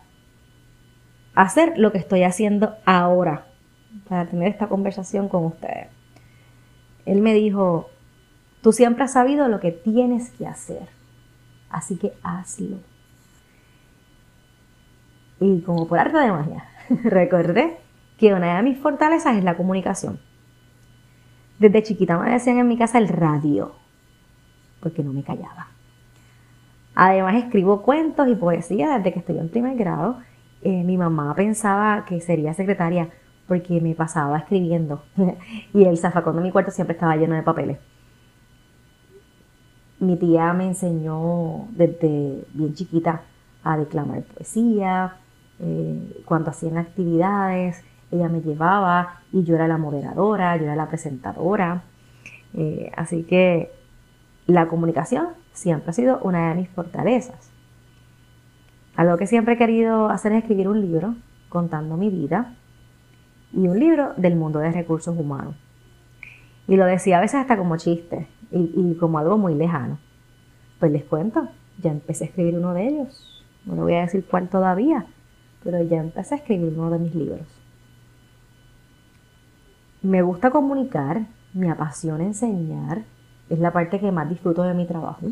hacer 1.34 1.80
lo 1.80 1.92
que 1.92 1.98
estoy 1.98 2.22
haciendo 2.22 2.76
ahora, 2.86 3.48
para 4.08 4.28
tener 4.28 4.50
esta 4.50 4.68
conversación 4.68 5.30
con 5.30 5.46
ustedes. 5.46 5.88
Él 7.08 7.22
me 7.22 7.34
dijo, 7.34 7.90
tú 8.62 8.72
siempre 8.72 9.06
has 9.06 9.14
sabido 9.14 9.48
lo 9.48 9.60
que 9.60 9.72
tienes 9.72 10.30
que 10.30 10.46
hacer, 10.46 10.96
así 11.70 11.98
que 11.98 12.14
hazlo. 12.24 12.78
Y 15.40 15.62
como 15.62 15.88
por 15.88 16.00
arte 16.00 16.18
de 16.18 16.32
magia, 16.32 16.66
recordé 17.04 17.78
que 18.18 18.34
una 18.34 18.58
de 18.58 18.64
mis 18.64 18.78
fortalezas 18.78 19.38
es 19.38 19.44
la 19.44 19.56
comunicación. 19.56 20.20
Desde 21.60 21.84
chiquita 21.84 22.18
me 22.18 22.32
decían 22.32 22.58
en 22.58 22.68
mi 22.68 22.78
casa 22.78 22.98
el 22.98 23.08
radio, 23.08 23.74
porque 24.80 25.04
no 25.04 25.14
me 25.14 25.24
callaba. 25.24 25.68
Además 26.96 27.36
escribo 27.36 27.84
cuentos 27.84 28.28
y 28.28 28.36
poesía 28.36 28.98
desde 28.98 29.14
que 29.14 29.20
estoy 29.20 29.38
en 29.38 29.50
primer 29.50 29.76
grado. 29.78 30.18
Eh, 30.64 30.84
mi 30.84 30.98
mamá 30.98 31.36
pensaba 31.36 32.06
que 32.06 32.20
sería 32.22 32.54
secretaria 32.54 33.10
porque 33.48 33.80
me 33.82 33.94
pasaba 33.94 34.40
escribiendo 34.40 35.04
y 35.74 35.86
el 35.86 35.98
zafacón 35.98 36.36
de 36.38 36.42
mi 36.42 36.52
cuarto 36.52 36.72
siempre 36.72 36.94
estaba 36.94 37.16
lleno 37.16 37.36
de 37.36 37.44
papeles. 37.44 37.78
Mi 40.00 40.16
tía 40.16 40.54
me 40.54 40.66
enseñó 40.66 41.68
desde 41.72 42.46
bien 42.54 42.74
chiquita 42.76 43.24
a 43.64 43.78
declamar 43.78 44.24
poesía, 44.24 45.18
eh, 45.60 46.22
cuando 46.26 46.52
hacían 46.52 46.78
actividades, 46.78 47.84
ella 48.12 48.30
me 48.30 48.42
llevaba 48.42 49.22
y 49.34 49.44
yo 49.44 49.56
era 49.56 49.68
la 49.68 49.78
moderadora, 49.78 50.56
yo 50.58 50.64
era 50.64 50.76
la 50.76 50.88
presentadora. 50.88 51.84
Eh, 52.54 52.92
así 52.96 53.24
que 53.24 53.72
la 54.46 54.68
comunicación 54.68 55.30
siempre 55.52 55.90
ha 55.90 55.94
sido 55.94 56.20
una 56.20 56.50
de 56.50 56.56
mis 56.56 56.70
fortalezas. 56.70 57.52
Algo 58.96 59.18
que 59.18 59.28
siempre 59.28 59.56
he 59.56 59.58
querido 59.58 60.10
hacer 60.10 60.32
es 60.32 60.40
escribir 60.40 60.68
un 60.68 60.82
libro 60.82 61.16
contando 61.50 61.98
mi 61.98 62.10
vida 62.10 62.56
y 63.54 63.68
un 63.68 63.80
libro 63.80 64.14
del 64.18 64.36
mundo 64.36 64.60
de 64.60 64.72
recursos 64.72 65.18
humanos. 65.18 65.56
Y 66.68 66.76
lo 66.76 66.86
decía 66.86 67.18
a 67.18 67.22
veces 67.22 67.42
hasta 67.42 67.58
como 67.58 67.78
chiste 67.78 68.28
y, 68.52 68.96
como 68.96 69.20
algo 69.20 69.38
muy 69.38 69.56
lejano. 69.56 70.00
Pues 70.80 70.92
les 70.92 71.04
cuento, 71.04 71.48
ya 71.82 71.92
empecé 71.92 72.26
a 72.26 72.28
escribir 72.28 72.58
uno 72.58 72.74
de 72.74 72.88
ellos. 72.88 73.46
No 73.66 73.76
le 73.76 73.82
voy 73.82 73.94
a 73.96 74.02
decir 74.02 74.26
cuál 74.30 74.48
todavía, 74.48 75.06
pero 75.64 75.82
ya 75.84 75.98
empecé 75.98 76.36
a 76.36 76.38
escribir 76.38 76.74
uno 76.78 76.90
de 76.90 77.00
mis 77.00 77.16
libros. 77.16 77.48
Me 80.02 80.22
gusta 80.22 80.52
comunicar, 80.52 81.26
me 81.54 81.70
apasiona 81.70 82.24
enseñar, 82.24 83.04
es 83.50 83.60
la 83.60 83.72
parte 83.72 84.00
que 84.00 84.12
más 84.12 84.30
disfruto 84.30 84.64
de 84.64 84.74
mi 84.74 84.86
trabajo. 84.86 85.28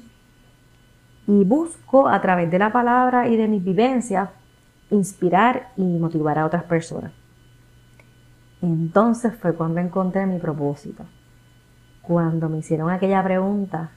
Y 1.27 1.43
busco 1.43 2.07
a 2.07 2.21
través 2.21 2.51
de 2.51 2.59
la 2.59 2.71
palabra 2.71 3.27
y 3.27 3.35
de 3.35 3.47
mis 3.47 3.63
vivencias 3.63 4.29
inspirar 4.89 5.71
y 5.77 5.83
motivar 5.83 6.37
a 6.39 6.45
otras 6.45 6.63
personas. 6.63 7.11
Entonces 8.61 9.33
fue 9.39 9.53
cuando 9.53 9.79
encontré 9.79 10.25
mi 10.25 10.39
propósito. 10.39 11.05
Cuando 12.07 12.49
me 12.49 12.59
hicieron 12.59 12.89
aquella 12.89 13.23
pregunta, 13.23 13.91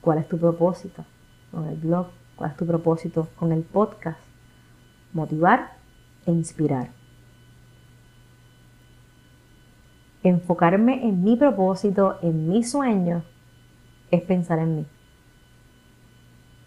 ¿cuál 0.00 0.18
es 0.18 0.28
tu 0.28 0.38
propósito 0.38 1.04
con 1.50 1.66
el 1.66 1.76
blog? 1.76 2.08
¿Cuál 2.36 2.50
es 2.50 2.56
tu 2.56 2.66
propósito 2.66 3.28
con 3.36 3.52
el 3.52 3.62
podcast? 3.62 4.20
Motivar 5.12 5.72
e 6.26 6.32
inspirar. 6.32 6.90
enfocarme 10.28 11.06
en 11.06 11.22
mi 11.22 11.36
propósito, 11.36 12.18
en 12.22 12.48
mi 12.48 12.64
sueño, 12.64 13.22
es 14.10 14.22
pensar 14.22 14.58
en 14.58 14.76
mí, 14.76 14.86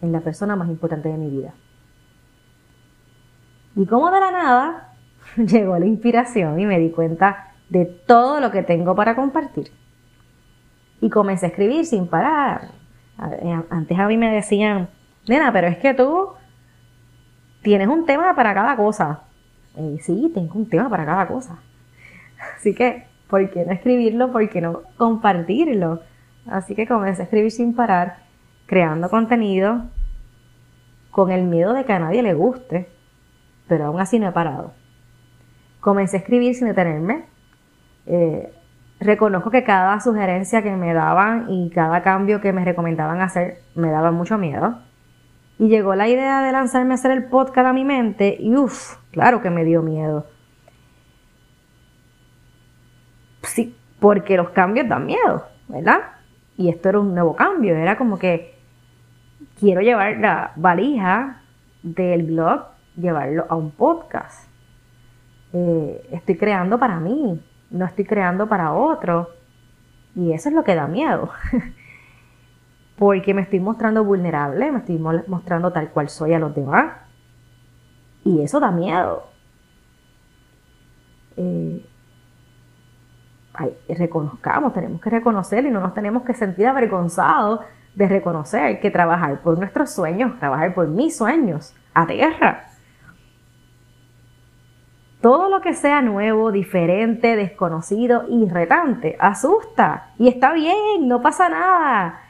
en 0.01 0.12
la 0.12 0.22
persona 0.22 0.56
más 0.56 0.70
importante 0.70 1.10
de 1.10 1.18
mi 1.18 1.29
vida. 1.29 1.53
Y 3.75 3.86
como 3.86 4.12
de 4.12 4.20
la 4.20 4.32
nada 4.32 4.94
llegó 5.38 5.77
la 5.77 5.86
inspiración 5.86 6.60
y 6.60 6.65
me 6.65 6.79
di 6.79 6.89
cuenta 6.91 7.53
de 7.70 7.86
todo 7.86 8.39
lo 8.39 8.51
que 8.51 8.63
tengo 8.63 8.96
para 8.96 9.15
compartir. 9.15 9.72
Y 11.01 11.10
comencé 11.10 11.46
a 11.46 11.50
escribir 11.50 11.86
sin 11.86 12.08
parar. 12.08 12.70
Eh, 13.41 13.62
antes 13.70 13.98
a 13.98 14.08
mí 14.08 14.18
me 14.18 14.32
decían, 14.32 14.89
nena, 15.27 15.51
pero 15.51 15.68
es 15.68 15.77
que 15.77 15.94
tú 15.94 16.29
tienes 17.62 17.88
un 17.88 18.06
tema 18.06 18.36
para 18.36 18.53
cada 18.53 18.75
cosa. 18.75 19.22
Y 19.75 20.00
sí, 20.00 20.32
tengo 20.34 20.56
un 20.56 20.70
tema 20.70 20.89
para 20.89 21.06
cada 21.06 21.27
cosa. 21.27 21.60
Así 22.58 22.74
que 22.74 23.10
¿por 23.29 23.50
qué 23.51 23.65
no 23.65 23.72
escribirlo? 23.72 24.32
¿Por 24.32 24.50
qué 24.50 24.60
no 24.60 24.82
compartirlo? 24.98 26.01
Así 26.48 26.75
que 26.75 26.88
comencé 26.88 27.22
a 27.22 27.25
escribir 27.25 27.51
sin 27.51 27.75
parar, 27.75 28.24
creando 28.65 29.10
contenido 29.10 29.84
con 31.12 31.32
el 31.32 31.44
miedo 31.44 31.74
de 31.74 31.86
que 31.86 31.94
a 31.94 32.00
nadie 32.00 32.24
le 32.24 32.34
guste, 32.34 32.89
pero 33.68 33.86
aún 33.86 34.01
así 34.01 34.20
no 34.20 34.27
he 34.27 34.32
parado. 34.32 34.74
Comencé 35.79 36.18
a 36.18 36.20
escribir 36.20 36.56
sin 36.56 36.68
detenerme. 36.68 37.25
Eh, 38.08 38.51
reconozco 39.00 39.51
que 39.51 39.63
cada 39.63 40.00
sugerencia 40.00 40.62
que 40.62 40.75
me 40.75 40.94
daban 40.94 41.50
y 41.50 41.70
cada 41.70 42.01
cambio 42.01 42.41
que 42.41 42.53
me 42.53 42.65
recomendaban 42.65 43.22
hacer 43.22 43.62
me 43.75 43.89
daba 43.89 44.12
mucho 44.12 44.38
miedo. 44.38 44.79
Y 45.58 45.68
llegó 45.68 45.96
la 45.96 46.08
idea 46.08 46.41
de 46.41 46.51
lanzarme 46.51 46.94
a 46.94 46.96
hacer 46.96 47.12
el 47.12 47.25
podcast 47.25 47.68
a 47.68 47.74
mi 47.74 47.84
mente 47.84 48.38
y 48.39 48.56
uff, 48.56 48.98
claro 49.12 49.41
que 49.41 49.50
me 49.50 49.65
dio 49.65 49.82
miedo 49.82 50.25
sí, 53.50 53.75
porque 54.00 54.38
los 54.38 54.50
cambios 54.50 54.88
dan 54.88 55.06
miedo, 55.06 55.46
¿verdad? 55.68 56.00
Y 56.58 56.70
esto 56.70 56.89
era 56.89 57.00
un 57.00 57.13
nuevo 57.13 57.36
cambio, 57.36 57.75
era 57.75 57.98
como 57.98 58.20
que 58.20 58.56
quiero 59.60 59.82
llevar 59.82 60.18
la 60.18 60.51
valija 60.56 61.41
del 61.84 62.24
blog, 62.24 62.65
llevarlo 62.96 63.46
a 63.50 63.56
un 63.56 63.72
podcast. 63.72 64.50
Eh, 65.53 66.08
estoy 66.12 66.38
creando 66.38 66.77
para 66.77 67.00
mí, 67.00 67.41
no 67.70 67.86
estoy 67.86 68.06
creando 68.06 68.48
para 68.48 68.74
otro. 68.74 69.30
Y 70.16 70.34
eso 70.34 70.50
es 70.50 70.56
lo 70.56 70.64
que 70.64 70.76
da 70.76 70.88
miedo. 70.88 71.30
Porque 72.98 73.34
me 73.34 73.44
estoy 73.44 73.60
mostrando 73.60 74.04
vulnerable, 74.04 74.72
me 74.72 74.80
estoy 74.80 74.98
mostrando 74.98 75.72
tal 75.72 75.90
cual 75.90 76.10
soy 76.10 76.34
a 76.34 76.40
los 76.40 76.54
demás. 76.54 76.98
Y 78.26 78.42
eso 78.42 78.60
da 78.60 78.72
miedo. 78.72 79.30
Eh, 81.38 81.86
reconozcamos, 83.88 84.74
tenemos 84.74 85.02
que 85.02 85.10
reconocer 85.10 85.66
y 85.66 85.72
no 85.72 85.80
nos 85.80 85.94
tenemos 85.94 86.24
que 86.24 86.34
sentir 86.34 86.68
avergonzados 86.68 87.62
de 87.96 88.08
reconocer 88.08 88.80
que 88.80 88.92
trabajar 88.92 89.42
por 89.42 89.58
nuestros 89.58 89.92
sueños, 89.92 90.38
trabajar 90.40 90.74
por 90.74 90.88
mis 90.88 91.18
sueños, 91.18 91.76
a 91.94 92.06
tierra. 92.08 92.66
Todo 95.22 95.50
lo 95.50 95.60
que 95.60 95.74
sea 95.74 96.02
nuevo, 96.02 96.52
diferente, 96.52 97.36
desconocido 97.36 98.26
y 98.30 98.48
asusta. 99.20 100.14
Y 100.18 100.30
está 100.30 100.54
bien, 100.54 101.08
no 101.08 101.22
pasa 101.22 101.50
nada. 101.50 102.22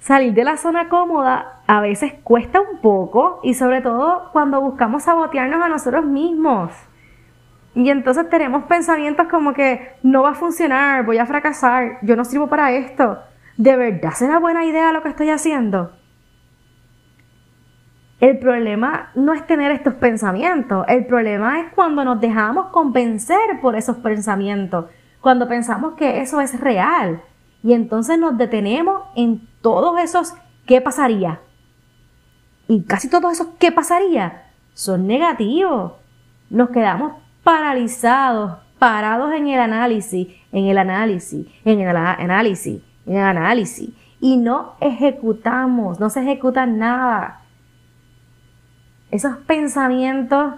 Salir 0.00 0.34
de 0.34 0.44
la 0.44 0.56
zona 0.56 0.88
cómoda 0.88 1.60
a 1.68 1.80
veces 1.80 2.14
cuesta 2.24 2.60
un 2.60 2.80
poco 2.80 3.40
y 3.44 3.54
sobre 3.54 3.80
todo 3.80 4.30
cuando 4.32 4.60
buscamos 4.60 5.04
sabotearnos 5.04 5.62
a 5.62 5.68
nosotros 5.68 6.04
mismos. 6.04 6.72
Y 7.74 7.90
entonces 7.90 8.28
tenemos 8.28 8.64
pensamientos 8.64 9.28
como 9.28 9.52
que 9.52 9.92
no 10.02 10.22
va 10.22 10.30
a 10.30 10.34
funcionar, 10.34 11.04
voy 11.04 11.18
a 11.18 11.26
fracasar, 11.26 11.98
yo 12.02 12.16
no 12.16 12.24
sirvo 12.24 12.48
para 12.48 12.72
esto. 12.72 13.18
¿De 13.56 13.76
verdad 13.76 14.12
será 14.14 14.38
buena 14.38 14.64
idea 14.64 14.92
lo 14.92 15.02
que 15.02 15.10
estoy 15.10 15.30
haciendo? 15.30 15.97
El 18.20 18.38
problema 18.38 19.10
no 19.14 19.32
es 19.32 19.46
tener 19.46 19.70
estos 19.70 19.94
pensamientos, 19.94 20.84
el 20.88 21.06
problema 21.06 21.60
es 21.60 21.72
cuando 21.74 22.04
nos 22.04 22.20
dejamos 22.20 22.66
convencer 22.66 23.60
por 23.62 23.76
esos 23.76 23.96
pensamientos, 23.98 24.86
cuando 25.20 25.46
pensamos 25.46 25.94
que 25.94 26.20
eso 26.20 26.40
es 26.40 26.58
real 26.60 27.22
y 27.62 27.74
entonces 27.74 28.18
nos 28.18 28.36
detenemos 28.36 29.02
en 29.14 29.48
todos 29.60 30.00
esos 30.00 30.34
¿qué 30.66 30.80
pasaría? 30.80 31.40
Y 32.66 32.82
casi 32.82 33.08
todos 33.08 33.32
esos 33.32 33.48
¿qué 33.58 33.70
pasaría? 33.72 34.48
son 34.78 35.08
negativos. 35.08 35.94
Nos 36.50 36.70
quedamos 36.70 37.14
paralizados, 37.42 38.58
parados 38.78 39.34
en 39.34 39.48
el 39.48 39.58
análisis, 39.58 40.28
en 40.52 40.66
el 40.66 40.78
análisis, 40.78 41.48
en 41.64 41.80
el 41.80 41.96
análisis, 41.96 42.80
en 43.04 43.16
el 43.16 43.24
análisis. 43.24 43.90
Y 44.20 44.36
no 44.36 44.74
ejecutamos, 44.80 45.98
no 45.98 46.10
se 46.10 46.22
ejecuta 46.22 46.64
nada. 46.64 47.42
Esos 49.10 49.36
pensamientos, 49.38 50.54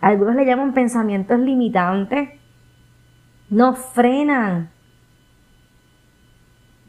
algunos 0.00 0.34
le 0.34 0.44
llaman 0.44 0.74
pensamientos 0.74 1.38
limitantes, 1.38 2.30
nos 3.48 3.78
frenan. 3.78 4.70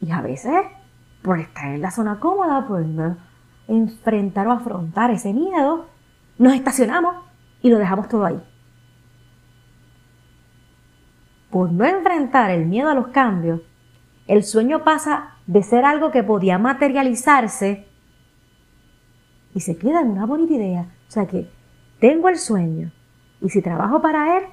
Y 0.00 0.10
a 0.10 0.20
veces, 0.20 0.54
por 1.22 1.38
estar 1.38 1.66
en 1.74 1.82
la 1.82 1.90
zona 1.90 2.20
cómoda, 2.20 2.66
por 2.66 2.84
no 2.84 3.16
enfrentar 3.66 4.46
o 4.46 4.52
afrontar 4.52 5.10
ese 5.10 5.32
miedo, 5.32 5.86
nos 6.38 6.54
estacionamos 6.54 7.16
y 7.62 7.70
lo 7.70 7.78
dejamos 7.78 8.08
todo 8.08 8.24
ahí. 8.24 8.40
por 11.50 11.72
no 11.72 11.84
enfrentar 11.84 12.50
el 12.50 12.66
miedo 12.66 12.88
a 12.88 12.94
los 12.94 13.08
cambios, 13.08 13.60
el 14.26 14.44
sueño 14.44 14.84
pasa 14.84 15.36
de 15.46 15.62
ser 15.62 15.84
algo 15.84 16.10
que 16.10 16.22
podía 16.22 16.58
materializarse 16.58 17.87
y 19.54 19.60
se 19.60 19.76
queda 19.76 20.00
en 20.00 20.08
una 20.08 20.26
bonita 20.26 20.54
idea. 20.54 20.82
O 21.08 21.10
sea 21.10 21.26
que 21.26 21.50
tengo 22.00 22.28
el 22.28 22.38
sueño 22.38 22.92
y 23.40 23.48
si 23.48 23.62
trabajo 23.62 24.00
para 24.00 24.38
él, 24.38 24.44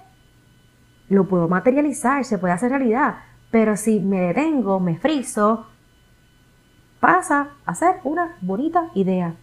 lo 1.10 1.28
puedo 1.28 1.48
materializar, 1.48 2.24
se 2.25 2.38
puede 2.38 2.54
hacer 2.54 2.70
realidad. 2.72 3.18
Pero 3.52 3.78
si 3.78 4.00
me 4.00 4.20
detengo, 4.22 4.80
me 4.80 4.98
friso, 4.98 5.68
pasa 7.00 7.50
a 7.66 7.75
ser 7.75 7.98
una 8.04 8.38
bonita 8.42 8.90
idea. 8.96 9.36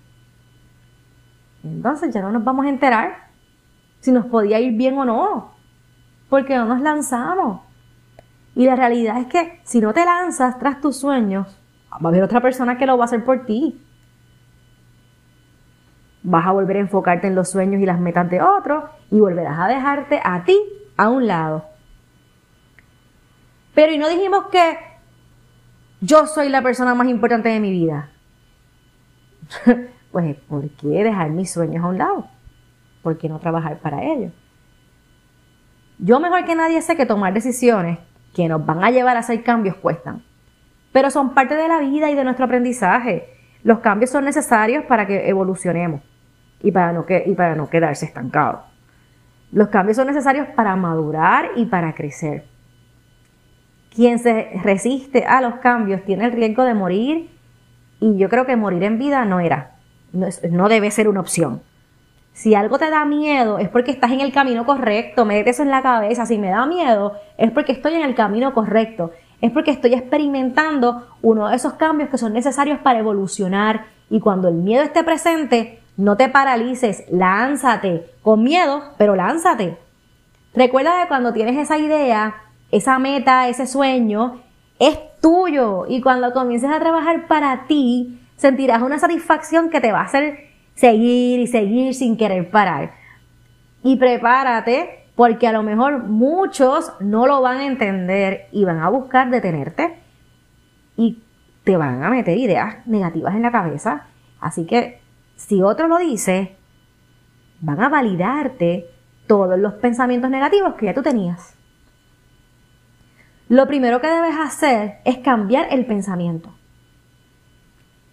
Entonces 1.62 2.12
ya 2.12 2.20
no 2.20 2.32
nos 2.32 2.42
vamos 2.42 2.66
a 2.66 2.68
enterar 2.68 3.28
si 4.00 4.10
nos 4.10 4.26
podía 4.26 4.58
ir 4.58 4.76
bien 4.76 4.98
o 4.98 5.04
no, 5.04 5.54
porque 6.28 6.56
no 6.56 6.64
nos 6.64 6.80
lanzamos. 6.80 7.60
Y 8.54 8.66
la 8.66 8.76
realidad 8.76 9.18
es 9.18 9.26
que 9.26 9.60
si 9.64 9.80
no 9.80 9.92
te 9.94 10.04
lanzas 10.04 10.58
tras 10.58 10.80
tus 10.80 10.96
sueños, 10.96 11.58
va 11.92 12.06
a 12.06 12.08
haber 12.08 12.22
otra 12.22 12.40
persona 12.40 12.76
que 12.76 12.86
lo 12.86 12.98
va 12.98 13.04
a 13.04 13.06
hacer 13.06 13.24
por 13.24 13.46
ti. 13.46 13.80
Vas 16.22 16.46
a 16.46 16.52
volver 16.52 16.76
a 16.76 16.80
enfocarte 16.80 17.26
en 17.26 17.34
los 17.34 17.50
sueños 17.50 17.80
y 17.80 17.86
las 17.86 17.98
metas 17.98 18.30
de 18.30 18.40
otros 18.40 18.84
y 19.10 19.18
volverás 19.18 19.58
a 19.58 19.68
dejarte 19.68 20.20
a 20.22 20.44
ti 20.44 20.56
a 20.96 21.08
un 21.08 21.26
lado. 21.26 21.64
Pero 23.74 23.92
y 23.92 23.98
no 23.98 24.08
dijimos 24.08 24.46
que 24.50 24.78
yo 26.00 26.26
soy 26.26 26.48
la 26.48 26.62
persona 26.62 26.94
más 26.94 27.08
importante 27.08 27.48
de 27.48 27.60
mi 27.60 27.70
vida. 27.70 28.10
pues, 30.12 30.36
¿por 30.48 30.68
qué 30.70 30.88
dejar 30.88 31.30
mis 31.30 31.52
sueños 31.52 31.84
a 31.84 31.88
un 31.88 31.98
lado? 31.98 32.28
¿Por 33.02 33.18
qué 33.18 33.28
no 33.28 33.40
trabajar 33.40 33.78
para 33.78 34.02
ellos? 34.02 34.32
Yo 35.98 36.20
mejor 36.20 36.44
que 36.44 36.54
nadie 36.54 36.82
sé 36.82 36.96
que 36.96 37.06
tomar 37.06 37.32
decisiones 37.32 37.98
que 38.34 38.48
nos 38.48 38.64
van 38.64 38.84
a 38.84 38.90
llevar 38.90 39.16
a 39.16 39.20
hacer 39.20 39.42
cambios 39.42 39.76
cuestan. 39.76 40.24
Pero 40.92 41.10
son 41.10 41.34
parte 41.34 41.54
de 41.54 41.68
la 41.68 41.80
vida 41.80 42.10
y 42.10 42.14
de 42.14 42.24
nuestro 42.24 42.44
aprendizaje. 42.44 43.28
Los 43.62 43.80
cambios 43.80 44.10
son 44.10 44.24
necesarios 44.24 44.84
para 44.84 45.06
que 45.06 45.28
evolucionemos 45.28 46.00
y 46.62 46.70
para 46.70 46.92
no, 46.92 47.06
que, 47.06 47.24
y 47.26 47.34
para 47.34 47.54
no 47.54 47.68
quedarse 47.68 48.06
estancados. 48.06 48.60
Los 49.52 49.68
cambios 49.68 49.96
son 49.96 50.06
necesarios 50.06 50.48
para 50.56 50.74
madurar 50.76 51.50
y 51.56 51.66
para 51.66 51.94
crecer. 51.94 52.44
Quien 53.94 54.18
se 54.18 54.48
resiste 54.62 55.24
a 55.26 55.42
los 55.42 55.56
cambios 55.56 56.02
tiene 56.04 56.24
el 56.24 56.32
riesgo 56.32 56.64
de 56.64 56.72
morir 56.72 57.30
y 58.00 58.16
yo 58.16 58.30
creo 58.30 58.46
que 58.46 58.56
morir 58.56 58.82
en 58.84 58.98
vida 58.98 59.24
no 59.26 59.40
era, 59.40 59.76
no, 60.12 60.68
debe 60.68 60.90
ser 60.90 61.08
una 61.08 61.20
opción. 61.20 61.62
Si 62.32 62.54
algo 62.54 62.78
te 62.78 62.88
da 62.88 63.04
miedo 63.04 63.58
es 63.58 63.68
porque 63.68 63.90
estás 63.90 64.10
en 64.12 64.22
el 64.22 64.32
camino 64.32 64.64
correcto, 64.64 65.26
métete 65.26 65.50
eso 65.50 65.62
en 65.62 65.70
la 65.70 65.82
cabeza. 65.82 66.24
Si 66.24 66.38
me 66.38 66.48
da 66.48 66.64
miedo 66.64 67.12
es 67.36 67.50
porque 67.50 67.72
estoy 67.72 67.94
en 67.94 68.02
el 68.02 68.14
camino 68.14 68.54
correcto, 68.54 69.10
es 69.42 69.50
porque 69.50 69.70
estoy 69.70 69.92
experimentando 69.92 71.06
uno 71.20 71.48
de 71.50 71.56
esos 71.56 71.74
cambios 71.74 72.08
que 72.08 72.16
son 72.16 72.32
necesarios 72.32 72.78
para 72.78 73.00
evolucionar. 73.00 73.84
Y 74.08 74.20
cuando 74.20 74.48
el 74.48 74.54
miedo 74.54 74.82
esté 74.82 75.04
presente, 75.04 75.81
no 75.96 76.16
te 76.16 76.28
paralices, 76.28 77.04
lánzate, 77.10 78.10
con 78.22 78.42
miedo, 78.42 78.82
pero 78.98 79.14
lánzate. 79.14 79.76
Recuerda 80.54 81.02
que 81.02 81.08
cuando 81.08 81.32
tienes 81.32 81.56
esa 81.56 81.78
idea, 81.78 82.34
esa 82.70 82.98
meta, 82.98 83.48
ese 83.48 83.66
sueño, 83.66 84.40
es 84.78 84.98
tuyo. 85.20 85.84
Y 85.88 86.00
cuando 86.00 86.32
comiences 86.32 86.70
a 86.70 86.80
trabajar 86.80 87.26
para 87.26 87.66
ti, 87.66 88.20
sentirás 88.36 88.82
una 88.82 88.98
satisfacción 88.98 89.70
que 89.70 89.80
te 89.80 89.92
va 89.92 90.00
a 90.00 90.04
hacer 90.04 90.38
seguir 90.74 91.40
y 91.40 91.46
seguir 91.46 91.94
sin 91.94 92.16
querer 92.16 92.50
parar. 92.50 92.94
Y 93.82 93.96
prepárate 93.96 95.06
porque 95.14 95.46
a 95.46 95.52
lo 95.52 95.62
mejor 95.62 96.04
muchos 96.04 96.92
no 97.00 97.26
lo 97.26 97.42
van 97.42 97.58
a 97.58 97.66
entender 97.66 98.48
y 98.50 98.64
van 98.64 98.80
a 98.80 98.88
buscar 98.88 99.30
detenerte 99.30 99.98
y 100.96 101.22
te 101.64 101.76
van 101.76 102.02
a 102.02 102.10
meter 102.10 102.38
ideas 102.38 102.86
negativas 102.86 103.34
en 103.34 103.42
la 103.42 103.52
cabeza. 103.52 104.06
Así 104.40 104.66
que 104.66 105.01
si 105.46 105.60
otro 105.60 105.88
lo 105.88 105.98
dice, 105.98 106.56
van 107.60 107.80
a 107.80 107.88
validarte 107.88 108.86
todos 109.26 109.58
los 109.58 109.74
pensamientos 109.74 110.30
negativos 110.30 110.74
que 110.74 110.86
ya 110.86 110.94
tú 110.94 111.02
tenías. 111.02 111.56
Lo 113.48 113.66
primero 113.66 114.00
que 114.00 114.06
debes 114.06 114.36
hacer 114.38 115.00
es 115.04 115.18
cambiar 115.18 115.66
el 115.70 115.84
pensamiento. 115.84 116.54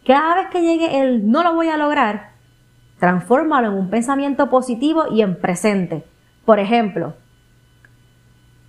Cada 0.06 0.36
vez 0.36 0.48
que 0.48 0.62
llegue 0.62 1.02
el 1.02 1.30
no 1.30 1.44
lo 1.44 1.54
voy 1.54 1.70
a 1.70 1.78
lograr, 1.78 2.32
transfórmalo 2.98 3.68
en 3.68 3.74
un 3.76 3.90
pensamiento 3.92 4.50
positivo 4.50 5.06
y 5.12 5.22
en 5.22 5.40
presente. 5.40 6.06
Por 6.46 6.58
ejemplo, 6.58 7.14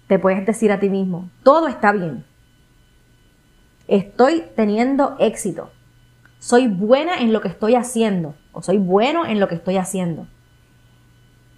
te 0.07 0.19
puedes 0.19 0.45
decir 0.45 0.71
a 0.71 0.79
ti 0.79 0.91
mismo, 0.91 1.31
todo 1.43 1.67
está 1.67 1.93
bien. 1.93 2.27
Estoy 3.89 4.45
teniendo 4.55 5.17
éxito. 5.19 5.71
Soy 6.39 6.69
buena 6.69 7.21
en 7.21 7.33
lo 7.33 7.41
que 7.41 7.49
estoy 7.49 7.75
haciendo 7.75 8.35
o 8.53 8.63
soy 8.63 8.79
bueno 8.79 9.27
en 9.27 9.41
lo 9.41 9.49
que 9.49 9.55
estoy 9.55 9.77
haciendo. 9.77 10.27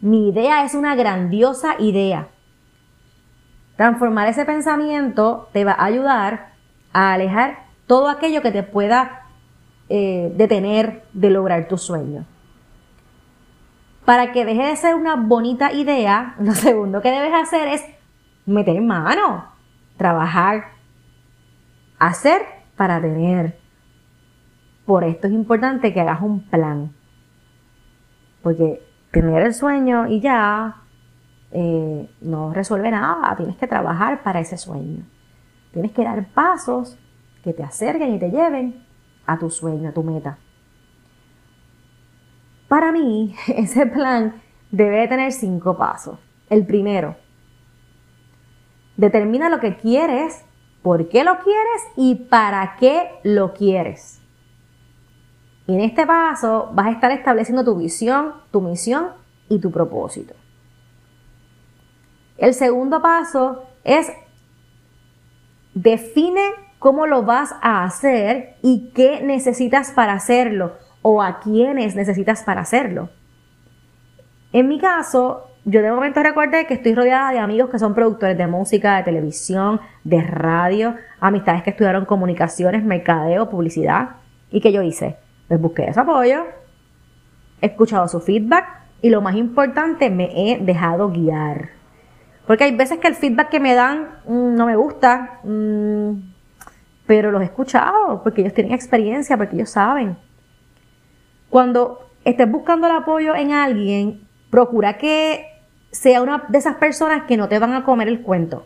Mi 0.00 0.28
idea 0.28 0.64
es 0.64 0.74
una 0.74 0.94
grandiosa 0.94 1.76
idea. 1.78 2.28
Transformar 3.76 4.28
ese 4.28 4.44
pensamiento 4.44 5.48
te 5.52 5.64
va 5.64 5.72
a 5.72 5.84
ayudar 5.84 6.52
a 6.92 7.12
alejar 7.12 7.66
todo 7.86 8.08
aquello 8.08 8.42
que 8.42 8.50
te 8.50 8.62
pueda 8.62 9.26
eh, 9.88 10.32
detener 10.36 11.04
de 11.12 11.30
lograr 11.30 11.68
tu 11.68 11.78
sueño. 11.78 12.24
Para 14.04 14.32
que 14.32 14.44
deje 14.44 14.64
de 14.64 14.76
ser 14.76 14.94
una 14.94 15.16
bonita 15.16 15.72
idea, 15.72 16.34
lo 16.40 16.52
segundo 16.52 17.00
que 17.00 17.10
debes 17.10 17.32
hacer 17.34 17.68
es 17.68 17.84
meter 18.46 18.80
mano, 18.82 19.52
trabajar, 19.96 20.72
hacer 21.98 22.42
para 22.76 23.00
tener. 23.00 23.61
Por 24.86 25.04
esto 25.04 25.26
es 25.26 25.32
importante 25.32 25.92
que 25.92 26.00
hagas 26.00 26.22
un 26.22 26.40
plan. 26.48 26.92
Porque 28.42 28.82
tener 29.12 29.42
el 29.42 29.54
sueño 29.54 30.08
y 30.08 30.20
ya 30.20 30.82
eh, 31.52 32.10
no 32.20 32.52
resuelve 32.52 32.90
nada. 32.90 33.36
Tienes 33.36 33.56
que 33.56 33.66
trabajar 33.66 34.22
para 34.22 34.40
ese 34.40 34.56
sueño. 34.56 35.04
Tienes 35.72 35.92
que 35.92 36.04
dar 36.04 36.26
pasos 36.32 36.98
que 37.44 37.52
te 37.52 37.62
acerquen 37.62 38.14
y 38.14 38.18
te 38.18 38.30
lleven 38.30 38.84
a 39.26 39.38
tu 39.38 39.50
sueño, 39.50 39.90
a 39.90 39.92
tu 39.92 40.02
meta. 40.02 40.38
Para 42.68 42.90
mí, 42.90 43.34
ese 43.48 43.86
plan 43.86 44.34
debe 44.70 45.06
tener 45.08 45.32
cinco 45.32 45.76
pasos. 45.76 46.18
El 46.48 46.66
primero, 46.66 47.16
determina 48.96 49.48
lo 49.48 49.60
que 49.60 49.76
quieres, 49.76 50.44
por 50.82 51.08
qué 51.08 51.24
lo 51.24 51.38
quieres 51.38 51.82
y 51.96 52.14
para 52.14 52.76
qué 52.76 53.10
lo 53.22 53.52
quieres. 53.52 54.21
Y 55.66 55.74
en 55.74 55.80
este 55.80 56.06
paso 56.06 56.70
vas 56.72 56.86
a 56.86 56.90
estar 56.90 57.10
estableciendo 57.12 57.64
tu 57.64 57.76
visión, 57.76 58.34
tu 58.50 58.60
misión 58.60 59.08
y 59.48 59.60
tu 59.60 59.70
propósito. 59.70 60.34
El 62.38 62.54
segundo 62.54 63.00
paso 63.00 63.64
es 63.84 64.10
define 65.74 66.42
cómo 66.78 67.06
lo 67.06 67.22
vas 67.22 67.54
a 67.62 67.84
hacer 67.84 68.56
y 68.62 68.90
qué 68.94 69.22
necesitas 69.22 69.92
para 69.92 70.14
hacerlo 70.14 70.72
o 71.02 71.22
a 71.22 71.40
quiénes 71.40 71.94
necesitas 71.94 72.42
para 72.42 72.62
hacerlo. 72.62 73.10
En 74.52 74.68
mi 74.68 74.78
caso, 74.78 75.48
yo 75.64 75.80
de 75.80 75.92
momento 75.92 76.22
recuerdo 76.22 76.58
que 76.66 76.74
estoy 76.74 76.94
rodeada 76.94 77.30
de 77.30 77.38
amigos 77.38 77.70
que 77.70 77.78
son 77.78 77.94
productores 77.94 78.36
de 78.36 78.46
música, 78.48 78.96
de 78.96 79.04
televisión, 79.04 79.80
de 80.02 80.20
radio, 80.22 80.96
amistades 81.20 81.62
que 81.62 81.70
estudiaron 81.70 82.04
comunicaciones, 82.04 82.84
mercadeo, 82.84 83.48
publicidad. 83.48 84.16
¿Y 84.50 84.60
que 84.60 84.72
yo 84.72 84.82
hice? 84.82 85.16
Les 85.52 85.60
busqué 85.60 85.84
ese 85.84 86.00
apoyo, 86.00 86.46
he 87.60 87.66
escuchado 87.66 88.08
su 88.08 88.20
feedback 88.20 88.64
y 89.02 89.10
lo 89.10 89.20
más 89.20 89.36
importante, 89.36 90.08
me 90.08 90.30
he 90.34 90.56
dejado 90.56 91.10
guiar. 91.10 91.68
Porque 92.46 92.64
hay 92.64 92.74
veces 92.74 93.00
que 93.00 93.08
el 93.08 93.14
feedback 93.14 93.50
que 93.50 93.60
me 93.60 93.74
dan 93.74 94.20
mm, 94.26 94.54
no 94.54 94.64
me 94.64 94.76
gusta, 94.76 95.40
mm, 95.44 96.12
pero 97.04 97.30
los 97.30 97.42
he 97.42 97.44
escuchado 97.44 98.22
porque 98.22 98.40
ellos 98.40 98.54
tienen 98.54 98.72
experiencia, 98.72 99.36
porque 99.36 99.56
ellos 99.56 99.68
saben. 99.68 100.16
Cuando 101.50 102.08
estés 102.24 102.50
buscando 102.50 102.86
el 102.86 102.96
apoyo 102.96 103.34
en 103.34 103.52
alguien, 103.52 104.26
procura 104.48 104.96
que 104.96 105.44
sea 105.90 106.22
una 106.22 106.46
de 106.48 106.56
esas 106.56 106.76
personas 106.76 107.24
que 107.24 107.36
no 107.36 107.46
te 107.46 107.58
van 107.58 107.74
a 107.74 107.84
comer 107.84 108.08
el 108.08 108.22
cuento. 108.22 108.64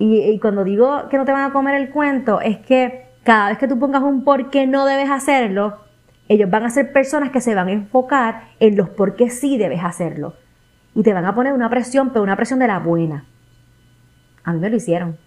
Y, 0.00 0.36
cuando 0.40 0.64
digo 0.64 1.08
que 1.08 1.16
no 1.16 1.24
te 1.24 1.30
van 1.30 1.48
a 1.48 1.52
comer 1.52 1.80
el 1.80 1.90
cuento, 1.90 2.40
es 2.40 2.58
que 2.58 3.07
cada 3.28 3.50
vez 3.50 3.58
que 3.58 3.68
tú 3.68 3.78
pongas 3.78 4.02
un 4.02 4.24
por 4.24 4.48
qué 4.48 4.66
no 4.66 4.86
debes 4.86 5.10
hacerlo, 5.10 5.80
ellos 6.28 6.48
van 6.48 6.62
a 6.62 6.70
ser 6.70 6.94
personas 6.94 7.30
que 7.30 7.42
se 7.42 7.54
van 7.54 7.68
a 7.68 7.72
enfocar 7.72 8.44
en 8.58 8.74
los 8.74 8.88
por 8.88 9.16
qué 9.16 9.28
sí 9.28 9.58
debes 9.58 9.84
hacerlo. 9.84 10.32
Y 10.94 11.02
te 11.02 11.12
van 11.12 11.26
a 11.26 11.34
poner 11.34 11.52
una 11.52 11.68
presión, 11.68 12.08
pero 12.08 12.22
una 12.22 12.36
presión 12.36 12.58
de 12.58 12.68
la 12.68 12.78
buena. 12.78 13.26
A 14.44 14.54
mí 14.54 14.60
me 14.60 14.70
lo 14.70 14.76
hicieron. 14.76 15.18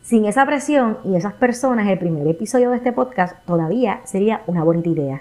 Sin 0.00 0.24
esa 0.24 0.46
presión 0.46 0.96
y 1.04 1.14
esas 1.14 1.34
personas, 1.34 1.88
el 1.88 1.98
primer 1.98 2.26
episodio 2.26 2.70
de 2.70 2.78
este 2.78 2.92
podcast 2.94 3.44
todavía 3.44 4.00
sería 4.04 4.44
una 4.46 4.64
bonita 4.64 4.88
idea. 4.88 5.20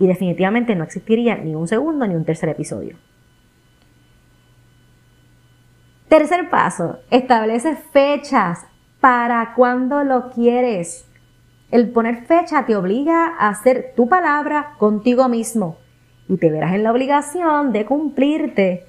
Y 0.00 0.08
definitivamente 0.08 0.74
no 0.74 0.82
existiría 0.82 1.36
ni 1.36 1.54
un 1.54 1.68
segundo 1.68 2.04
ni 2.04 2.16
un 2.16 2.24
tercer 2.24 2.48
episodio. 2.48 2.96
Tercer 6.08 6.50
paso, 6.50 6.98
establece 7.12 7.76
fechas 7.76 8.66
para 9.06 9.54
cuando 9.54 10.02
lo 10.02 10.30
quieres. 10.30 11.08
El 11.70 11.90
poner 11.90 12.24
fecha 12.24 12.66
te 12.66 12.74
obliga 12.74 13.36
a 13.38 13.50
hacer 13.50 13.92
tu 13.94 14.08
palabra 14.08 14.74
contigo 14.78 15.28
mismo 15.28 15.78
y 16.28 16.38
te 16.38 16.50
verás 16.50 16.74
en 16.74 16.82
la 16.82 16.90
obligación 16.90 17.72
de 17.72 17.86
cumplirte. 17.86 18.84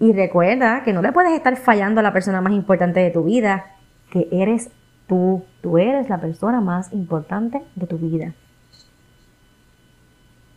Y 0.00 0.12
recuerda 0.12 0.82
que 0.82 0.92
no 0.92 1.00
le 1.00 1.12
puedes 1.12 1.32
estar 1.32 1.56
fallando 1.56 2.00
a 2.00 2.02
la 2.02 2.12
persona 2.12 2.42
más 2.42 2.52
importante 2.52 3.00
de 3.00 3.10
tu 3.10 3.24
vida, 3.24 3.76
que 4.10 4.28
eres 4.30 4.70
tú. 5.06 5.46
Tú 5.62 5.78
eres 5.78 6.10
la 6.10 6.20
persona 6.20 6.60
más 6.60 6.92
importante 6.92 7.62
de 7.74 7.86
tu 7.86 7.96
vida. 7.96 8.34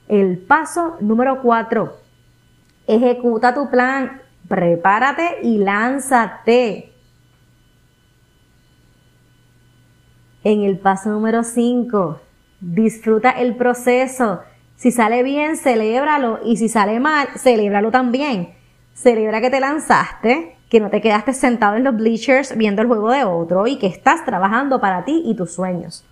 El 0.10 0.38
paso 0.38 0.98
número 1.00 1.42
cuatro. 1.42 2.02
Ejecuta 2.88 3.54
tu 3.54 3.70
plan 3.70 4.22
prepárate 4.50 5.38
y 5.44 5.60
lánzate. 5.60 6.91
En 10.44 10.64
el 10.64 10.80
paso 10.80 11.10
número 11.10 11.44
5, 11.44 12.20
disfruta 12.60 13.32
el 13.32 13.56
proceso. 13.56 14.42
Si 14.76 14.92
sale 14.92 15.24
bien, 15.24 15.58
celébralo. 15.58 16.40
Y 16.44 16.58
si 16.58 16.70
sale 16.70 17.00
mal, 17.00 17.28
celébralo 17.38 17.92
también. 17.92 18.54
Celebra 18.94 19.42
que 19.42 19.50
te 19.50 19.60
lanzaste, 19.60 20.58
que 20.70 20.80
no 20.80 20.90
te 20.90 21.02
quedaste 21.02 21.34
sentado 21.34 21.76
en 21.76 21.84
los 21.84 21.96
bleachers 21.96 22.58
viendo 22.58 22.82
el 22.82 22.88
juego 22.88 23.12
de 23.12 23.24
otro 23.24 23.68
y 23.68 23.78
que 23.78 23.88
estás 23.88 24.26
trabajando 24.26 24.82
para 24.82 25.06
ti 25.06 25.24
y 25.26 25.36
tus 25.36 25.54
sueños. 25.54 26.06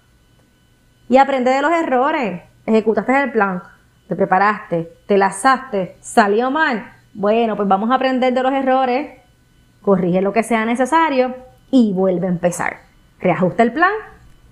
Y 1.07 1.17
aprende 1.17 1.51
de 1.51 1.61
los 1.61 1.71
errores. 1.71 2.41
Ejecutaste 2.65 3.23
el 3.23 3.31
plan, 3.31 3.63
te 4.07 4.15
preparaste, 4.15 4.93
te 5.07 5.17
lanzaste, 5.17 5.97
salió 6.01 6.51
mal 6.51 6.99
bueno, 7.13 7.55
pues 7.55 7.67
vamos 7.67 7.89
a 7.91 7.95
aprender 7.95 8.33
de 8.33 8.43
los 8.43 8.53
errores, 8.53 9.19
corrige 9.81 10.21
lo 10.21 10.31
que 10.31 10.43
sea 10.43 10.65
necesario 10.65 11.35
y 11.71 11.91
vuelve 11.93 12.27
a 12.27 12.29
empezar. 12.29 12.77
Reajusta 13.19 13.63
el 13.63 13.73
plan, 13.73 13.91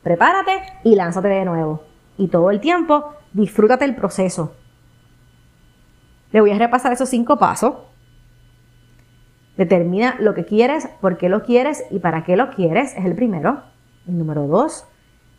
prepárate 0.04 0.62
y 0.84 0.96
lánzate 0.96 1.28
de 1.28 1.46
nuevo. 1.46 1.84
Y 2.18 2.28
todo 2.28 2.52
el 2.52 2.60
tiempo 2.60 3.14
disfrútate 3.34 3.86
el 3.86 3.96
proceso. 3.96 4.56
Le 6.32 6.42
voy 6.42 6.52
a 6.52 6.58
repasar 6.58 6.94
esos 6.94 7.10
cinco 7.10 7.38
pasos. 7.38 7.76
Determina 9.56 10.16
lo 10.20 10.34
que 10.34 10.46
quieres, 10.46 10.88
por 11.02 11.18
qué 11.18 11.30
lo 11.30 11.44
quieres 11.44 11.84
y 11.90 12.00
para 12.00 12.24
qué 12.24 12.36
lo 12.36 12.52
quieres, 12.52 12.96
es 12.96 13.06
el 13.06 13.16
primero. 13.16 13.64
Número 14.06 14.48
dos, 14.48 14.86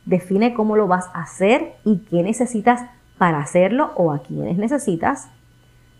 define 0.06 0.54
cómo 0.54 0.76
lo 0.76 0.86
vas 0.86 1.08
a 1.14 1.22
hacer 1.22 1.74
y 1.84 1.98
qué 1.98 2.22
necesitas 2.22 2.82
para 3.18 3.40
hacerlo 3.40 3.92
o 3.96 4.12
a 4.12 4.22
quiénes 4.22 4.56
necesitas. 4.56 5.28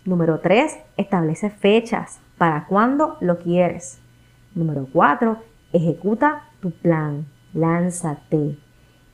Número 0.05 0.39
3, 0.39 0.79
establece 0.97 1.49
fechas 1.49 2.19
para 2.37 2.65
cuando 2.65 3.17
lo 3.19 3.37
quieres. 3.37 4.01
Número 4.55 4.87
4, 4.91 5.37
ejecuta 5.73 6.49
tu 6.61 6.71
plan, 6.71 7.27
lánzate. 7.53 8.57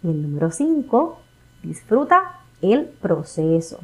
Y 0.04 0.08
el 0.08 0.22
número 0.22 0.52
5, 0.52 1.22
disfruta 1.64 2.42
el 2.62 2.86
proceso. 2.86 3.80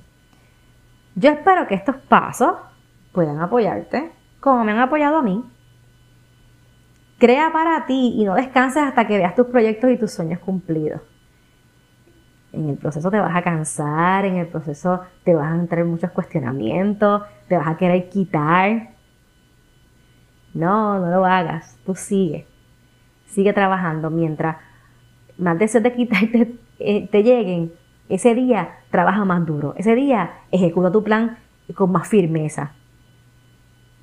Yo 1.16 1.32
espero 1.32 1.68
que 1.68 1.76
estos 1.76 1.96
pasos 1.98 2.54
puedan 3.12 3.40
apoyarte 3.40 4.12
como 4.40 4.64
me 4.64 4.72
han 4.72 4.80
apoyado 4.80 5.18
a 5.18 5.22
mí. 5.22 5.44
Crea 7.18 7.52
para 7.52 7.86
ti 7.86 8.14
y 8.16 8.24
no 8.24 8.36
descanses 8.36 8.84
hasta 8.84 9.06
que 9.06 9.18
veas 9.18 9.36
tus 9.36 9.48
proyectos 9.48 9.92
y 9.92 9.98
tus 9.98 10.12
sueños 10.12 10.40
cumplidos 10.40 11.02
en 12.54 12.70
el 12.70 12.78
proceso 12.78 13.10
te 13.10 13.20
vas 13.20 13.36
a 13.36 13.42
cansar, 13.42 14.26
en 14.26 14.36
el 14.38 14.48
proceso 14.48 15.02
te 15.24 15.34
vas 15.34 15.52
a 15.52 15.56
entrar 15.56 15.86
muchos 15.86 16.12
cuestionamientos, 16.12 17.24
te 17.48 17.58
vas 17.58 17.68
a 17.68 17.78
querer 17.78 18.10
quitar. 18.10 18.92
No, 20.54 21.00
no 21.00 21.10
lo 21.10 21.26
hagas, 21.26 21.78
tú 21.86 21.96
sigue. 21.96 22.48
Sigue 23.32 23.54
trabajando 23.54 24.10
mientras 24.10 24.58
más 25.38 25.58
deseos 25.58 25.84
de 25.84 25.94
quitarte 25.94 26.56
eh, 26.80 27.08
te 27.12 27.24
lleguen. 27.24 27.74
Ese 28.10 28.36
día 28.36 28.80
trabaja 28.90 29.26
más 29.26 29.46
duro. 29.46 29.74
Ese 29.78 29.96
día 29.96 30.32
ejecuta 30.52 30.92
tu 30.92 31.04
plan 31.04 31.38
con 31.76 31.92
más 31.92 32.08
firmeza. 32.08 32.74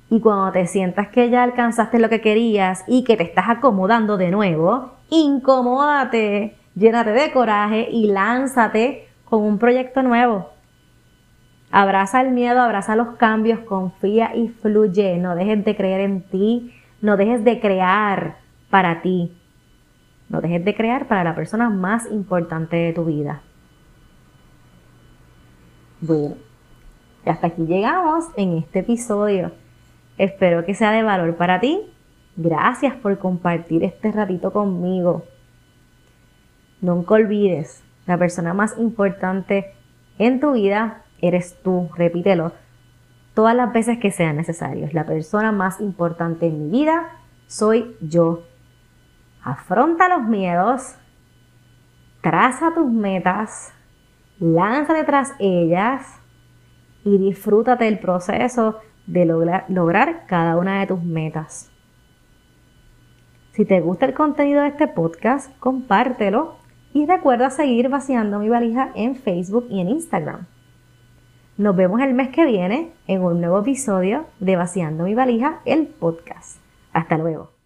Y 0.09 0.19
cuando 0.19 0.51
te 0.51 0.65
sientas 0.65 1.09
que 1.09 1.29
ya 1.29 1.43
alcanzaste 1.43 1.99
lo 1.99 2.09
que 2.09 2.19
querías 2.19 2.83
y 2.87 3.03
que 3.03 3.15
te 3.15 3.23
estás 3.23 3.47
acomodando 3.47 4.17
de 4.17 4.31
nuevo, 4.31 4.93
incomódate 5.09 6.55
llénate 6.75 7.11
de 7.11 7.31
coraje 7.31 7.89
y 7.91 8.07
lánzate 8.07 9.07
con 9.25 9.43
un 9.43 9.59
proyecto 9.59 10.01
nuevo. 10.01 10.49
Abraza 11.71 12.21
el 12.21 12.31
miedo, 12.31 12.61
abraza 12.61 12.95
los 12.95 13.15
cambios, 13.17 13.59
confía 13.59 14.35
y 14.35 14.47
fluye. 14.47 15.17
No 15.17 15.35
dejes 15.35 15.63
de 15.63 15.75
creer 15.75 16.01
en 16.01 16.21
ti, 16.23 16.73
no 17.01 17.15
dejes 17.15 17.43
de 17.43 17.59
crear 17.59 18.37
para 18.69 19.01
ti. 19.01 19.35
No 20.29 20.41
dejes 20.41 20.63
de 20.63 20.75
crear 20.75 21.07
para 21.07 21.23
la 21.23 21.35
persona 21.35 21.69
más 21.69 22.09
importante 22.11 22.75
de 22.75 22.93
tu 22.93 23.05
vida. 23.05 23.41
Bueno, 26.01 26.35
hasta 27.25 27.47
aquí 27.47 27.65
llegamos 27.65 28.25
en 28.37 28.57
este 28.57 28.79
episodio. 28.79 29.51
Espero 30.17 30.65
que 30.65 30.75
sea 30.75 30.91
de 30.91 31.03
valor 31.03 31.35
para 31.35 31.59
ti. 31.59 31.81
Gracias 32.35 32.95
por 32.95 33.17
compartir 33.19 33.83
este 33.83 34.11
ratito 34.11 34.53
conmigo. 34.53 35.25
Nunca 36.81 37.15
olvides, 37.15 37.83
la 38.05 38.17
persona 38.17 38.53
más 38.53 38.77
importante 38.77 39.73
en 40.17 40.39
tu 40.39 40.53
vida 40.53 41.03
eres 41.21 41.57
tú, 41.61 41.89
repítelo, 41.95 42.53
todas 43.33 43.55
las 43.55 43.73
veces 43.73 43.99
que 43.99 44.11
sean 44.11 44.37
necesarios. 44.37 44.93
La 44.93 45.05
persona 45.05 45.51
más 45.51 45.81
importante 45.81 46.47
en 46.47 46.63
mi 46.63 46.79
vida 46.79 47.09
soy 47.47 47.95
yo. 48.01 48.43
Afronta 49.43 50.09
los 50.09 50.27
miedos, 50.27 50.95
traza 52.21 52.73
tus 52.73 52.91
metas, 52.91 53.73
lánzate 54.39 55.03
tras 55.03 55.33
ellas 55.39 56.19
y 57.03 57.17
disfrútate 57.17 57.85
del 57.85 57.99
proceso 57.99 58.79
de 59.07 59.25
lograr, 59.25 59.65
lograr 59.69 60.25
cada 60.27 60.57
una 60.57 60.79
de 60.79 60.87
tus 60.87 61.03
metas. 61.03 61.71
Si 63.51 63.65
te 63.65 63.81
gusta 63.81 64.05
el 64.05 64.13
contenido 64.13 64.61
de 64.61 64.69
este 64.69 64.87
podcast, 64.87 65.57
compártelo 65.59 66.57
y 66.93 67.05
recuerda 67.05 67.49
seguir 67.49 67.89
vaciando 67.89 68.39
mi 68.39 68.49
valija 68.49 68.91
en 68.95 69.15
Facebook 69.15 69.67
y 69.69 69.81
en 69.81 69.89
Instagram. 69.89 70.47
Nos 71.57 71.75
vemos 71.75 71.99
el 72.01 72.13
mes 72.13 72.29
que 72.29 72.45
viene 72.45 72.93
en 73.07 73.21
un 73.21 73.41
nuevo 73.41 73.59
episodio 73.59 74.27
de 74.39 74.55
Vaciando 74.55 75.03
mi 75.03 75.13
valija, 75.13 75.59
el 75.65 75.87
podcast. 75.87 76.57
Hasta 76.93 77.17
luego. 77.17 77.58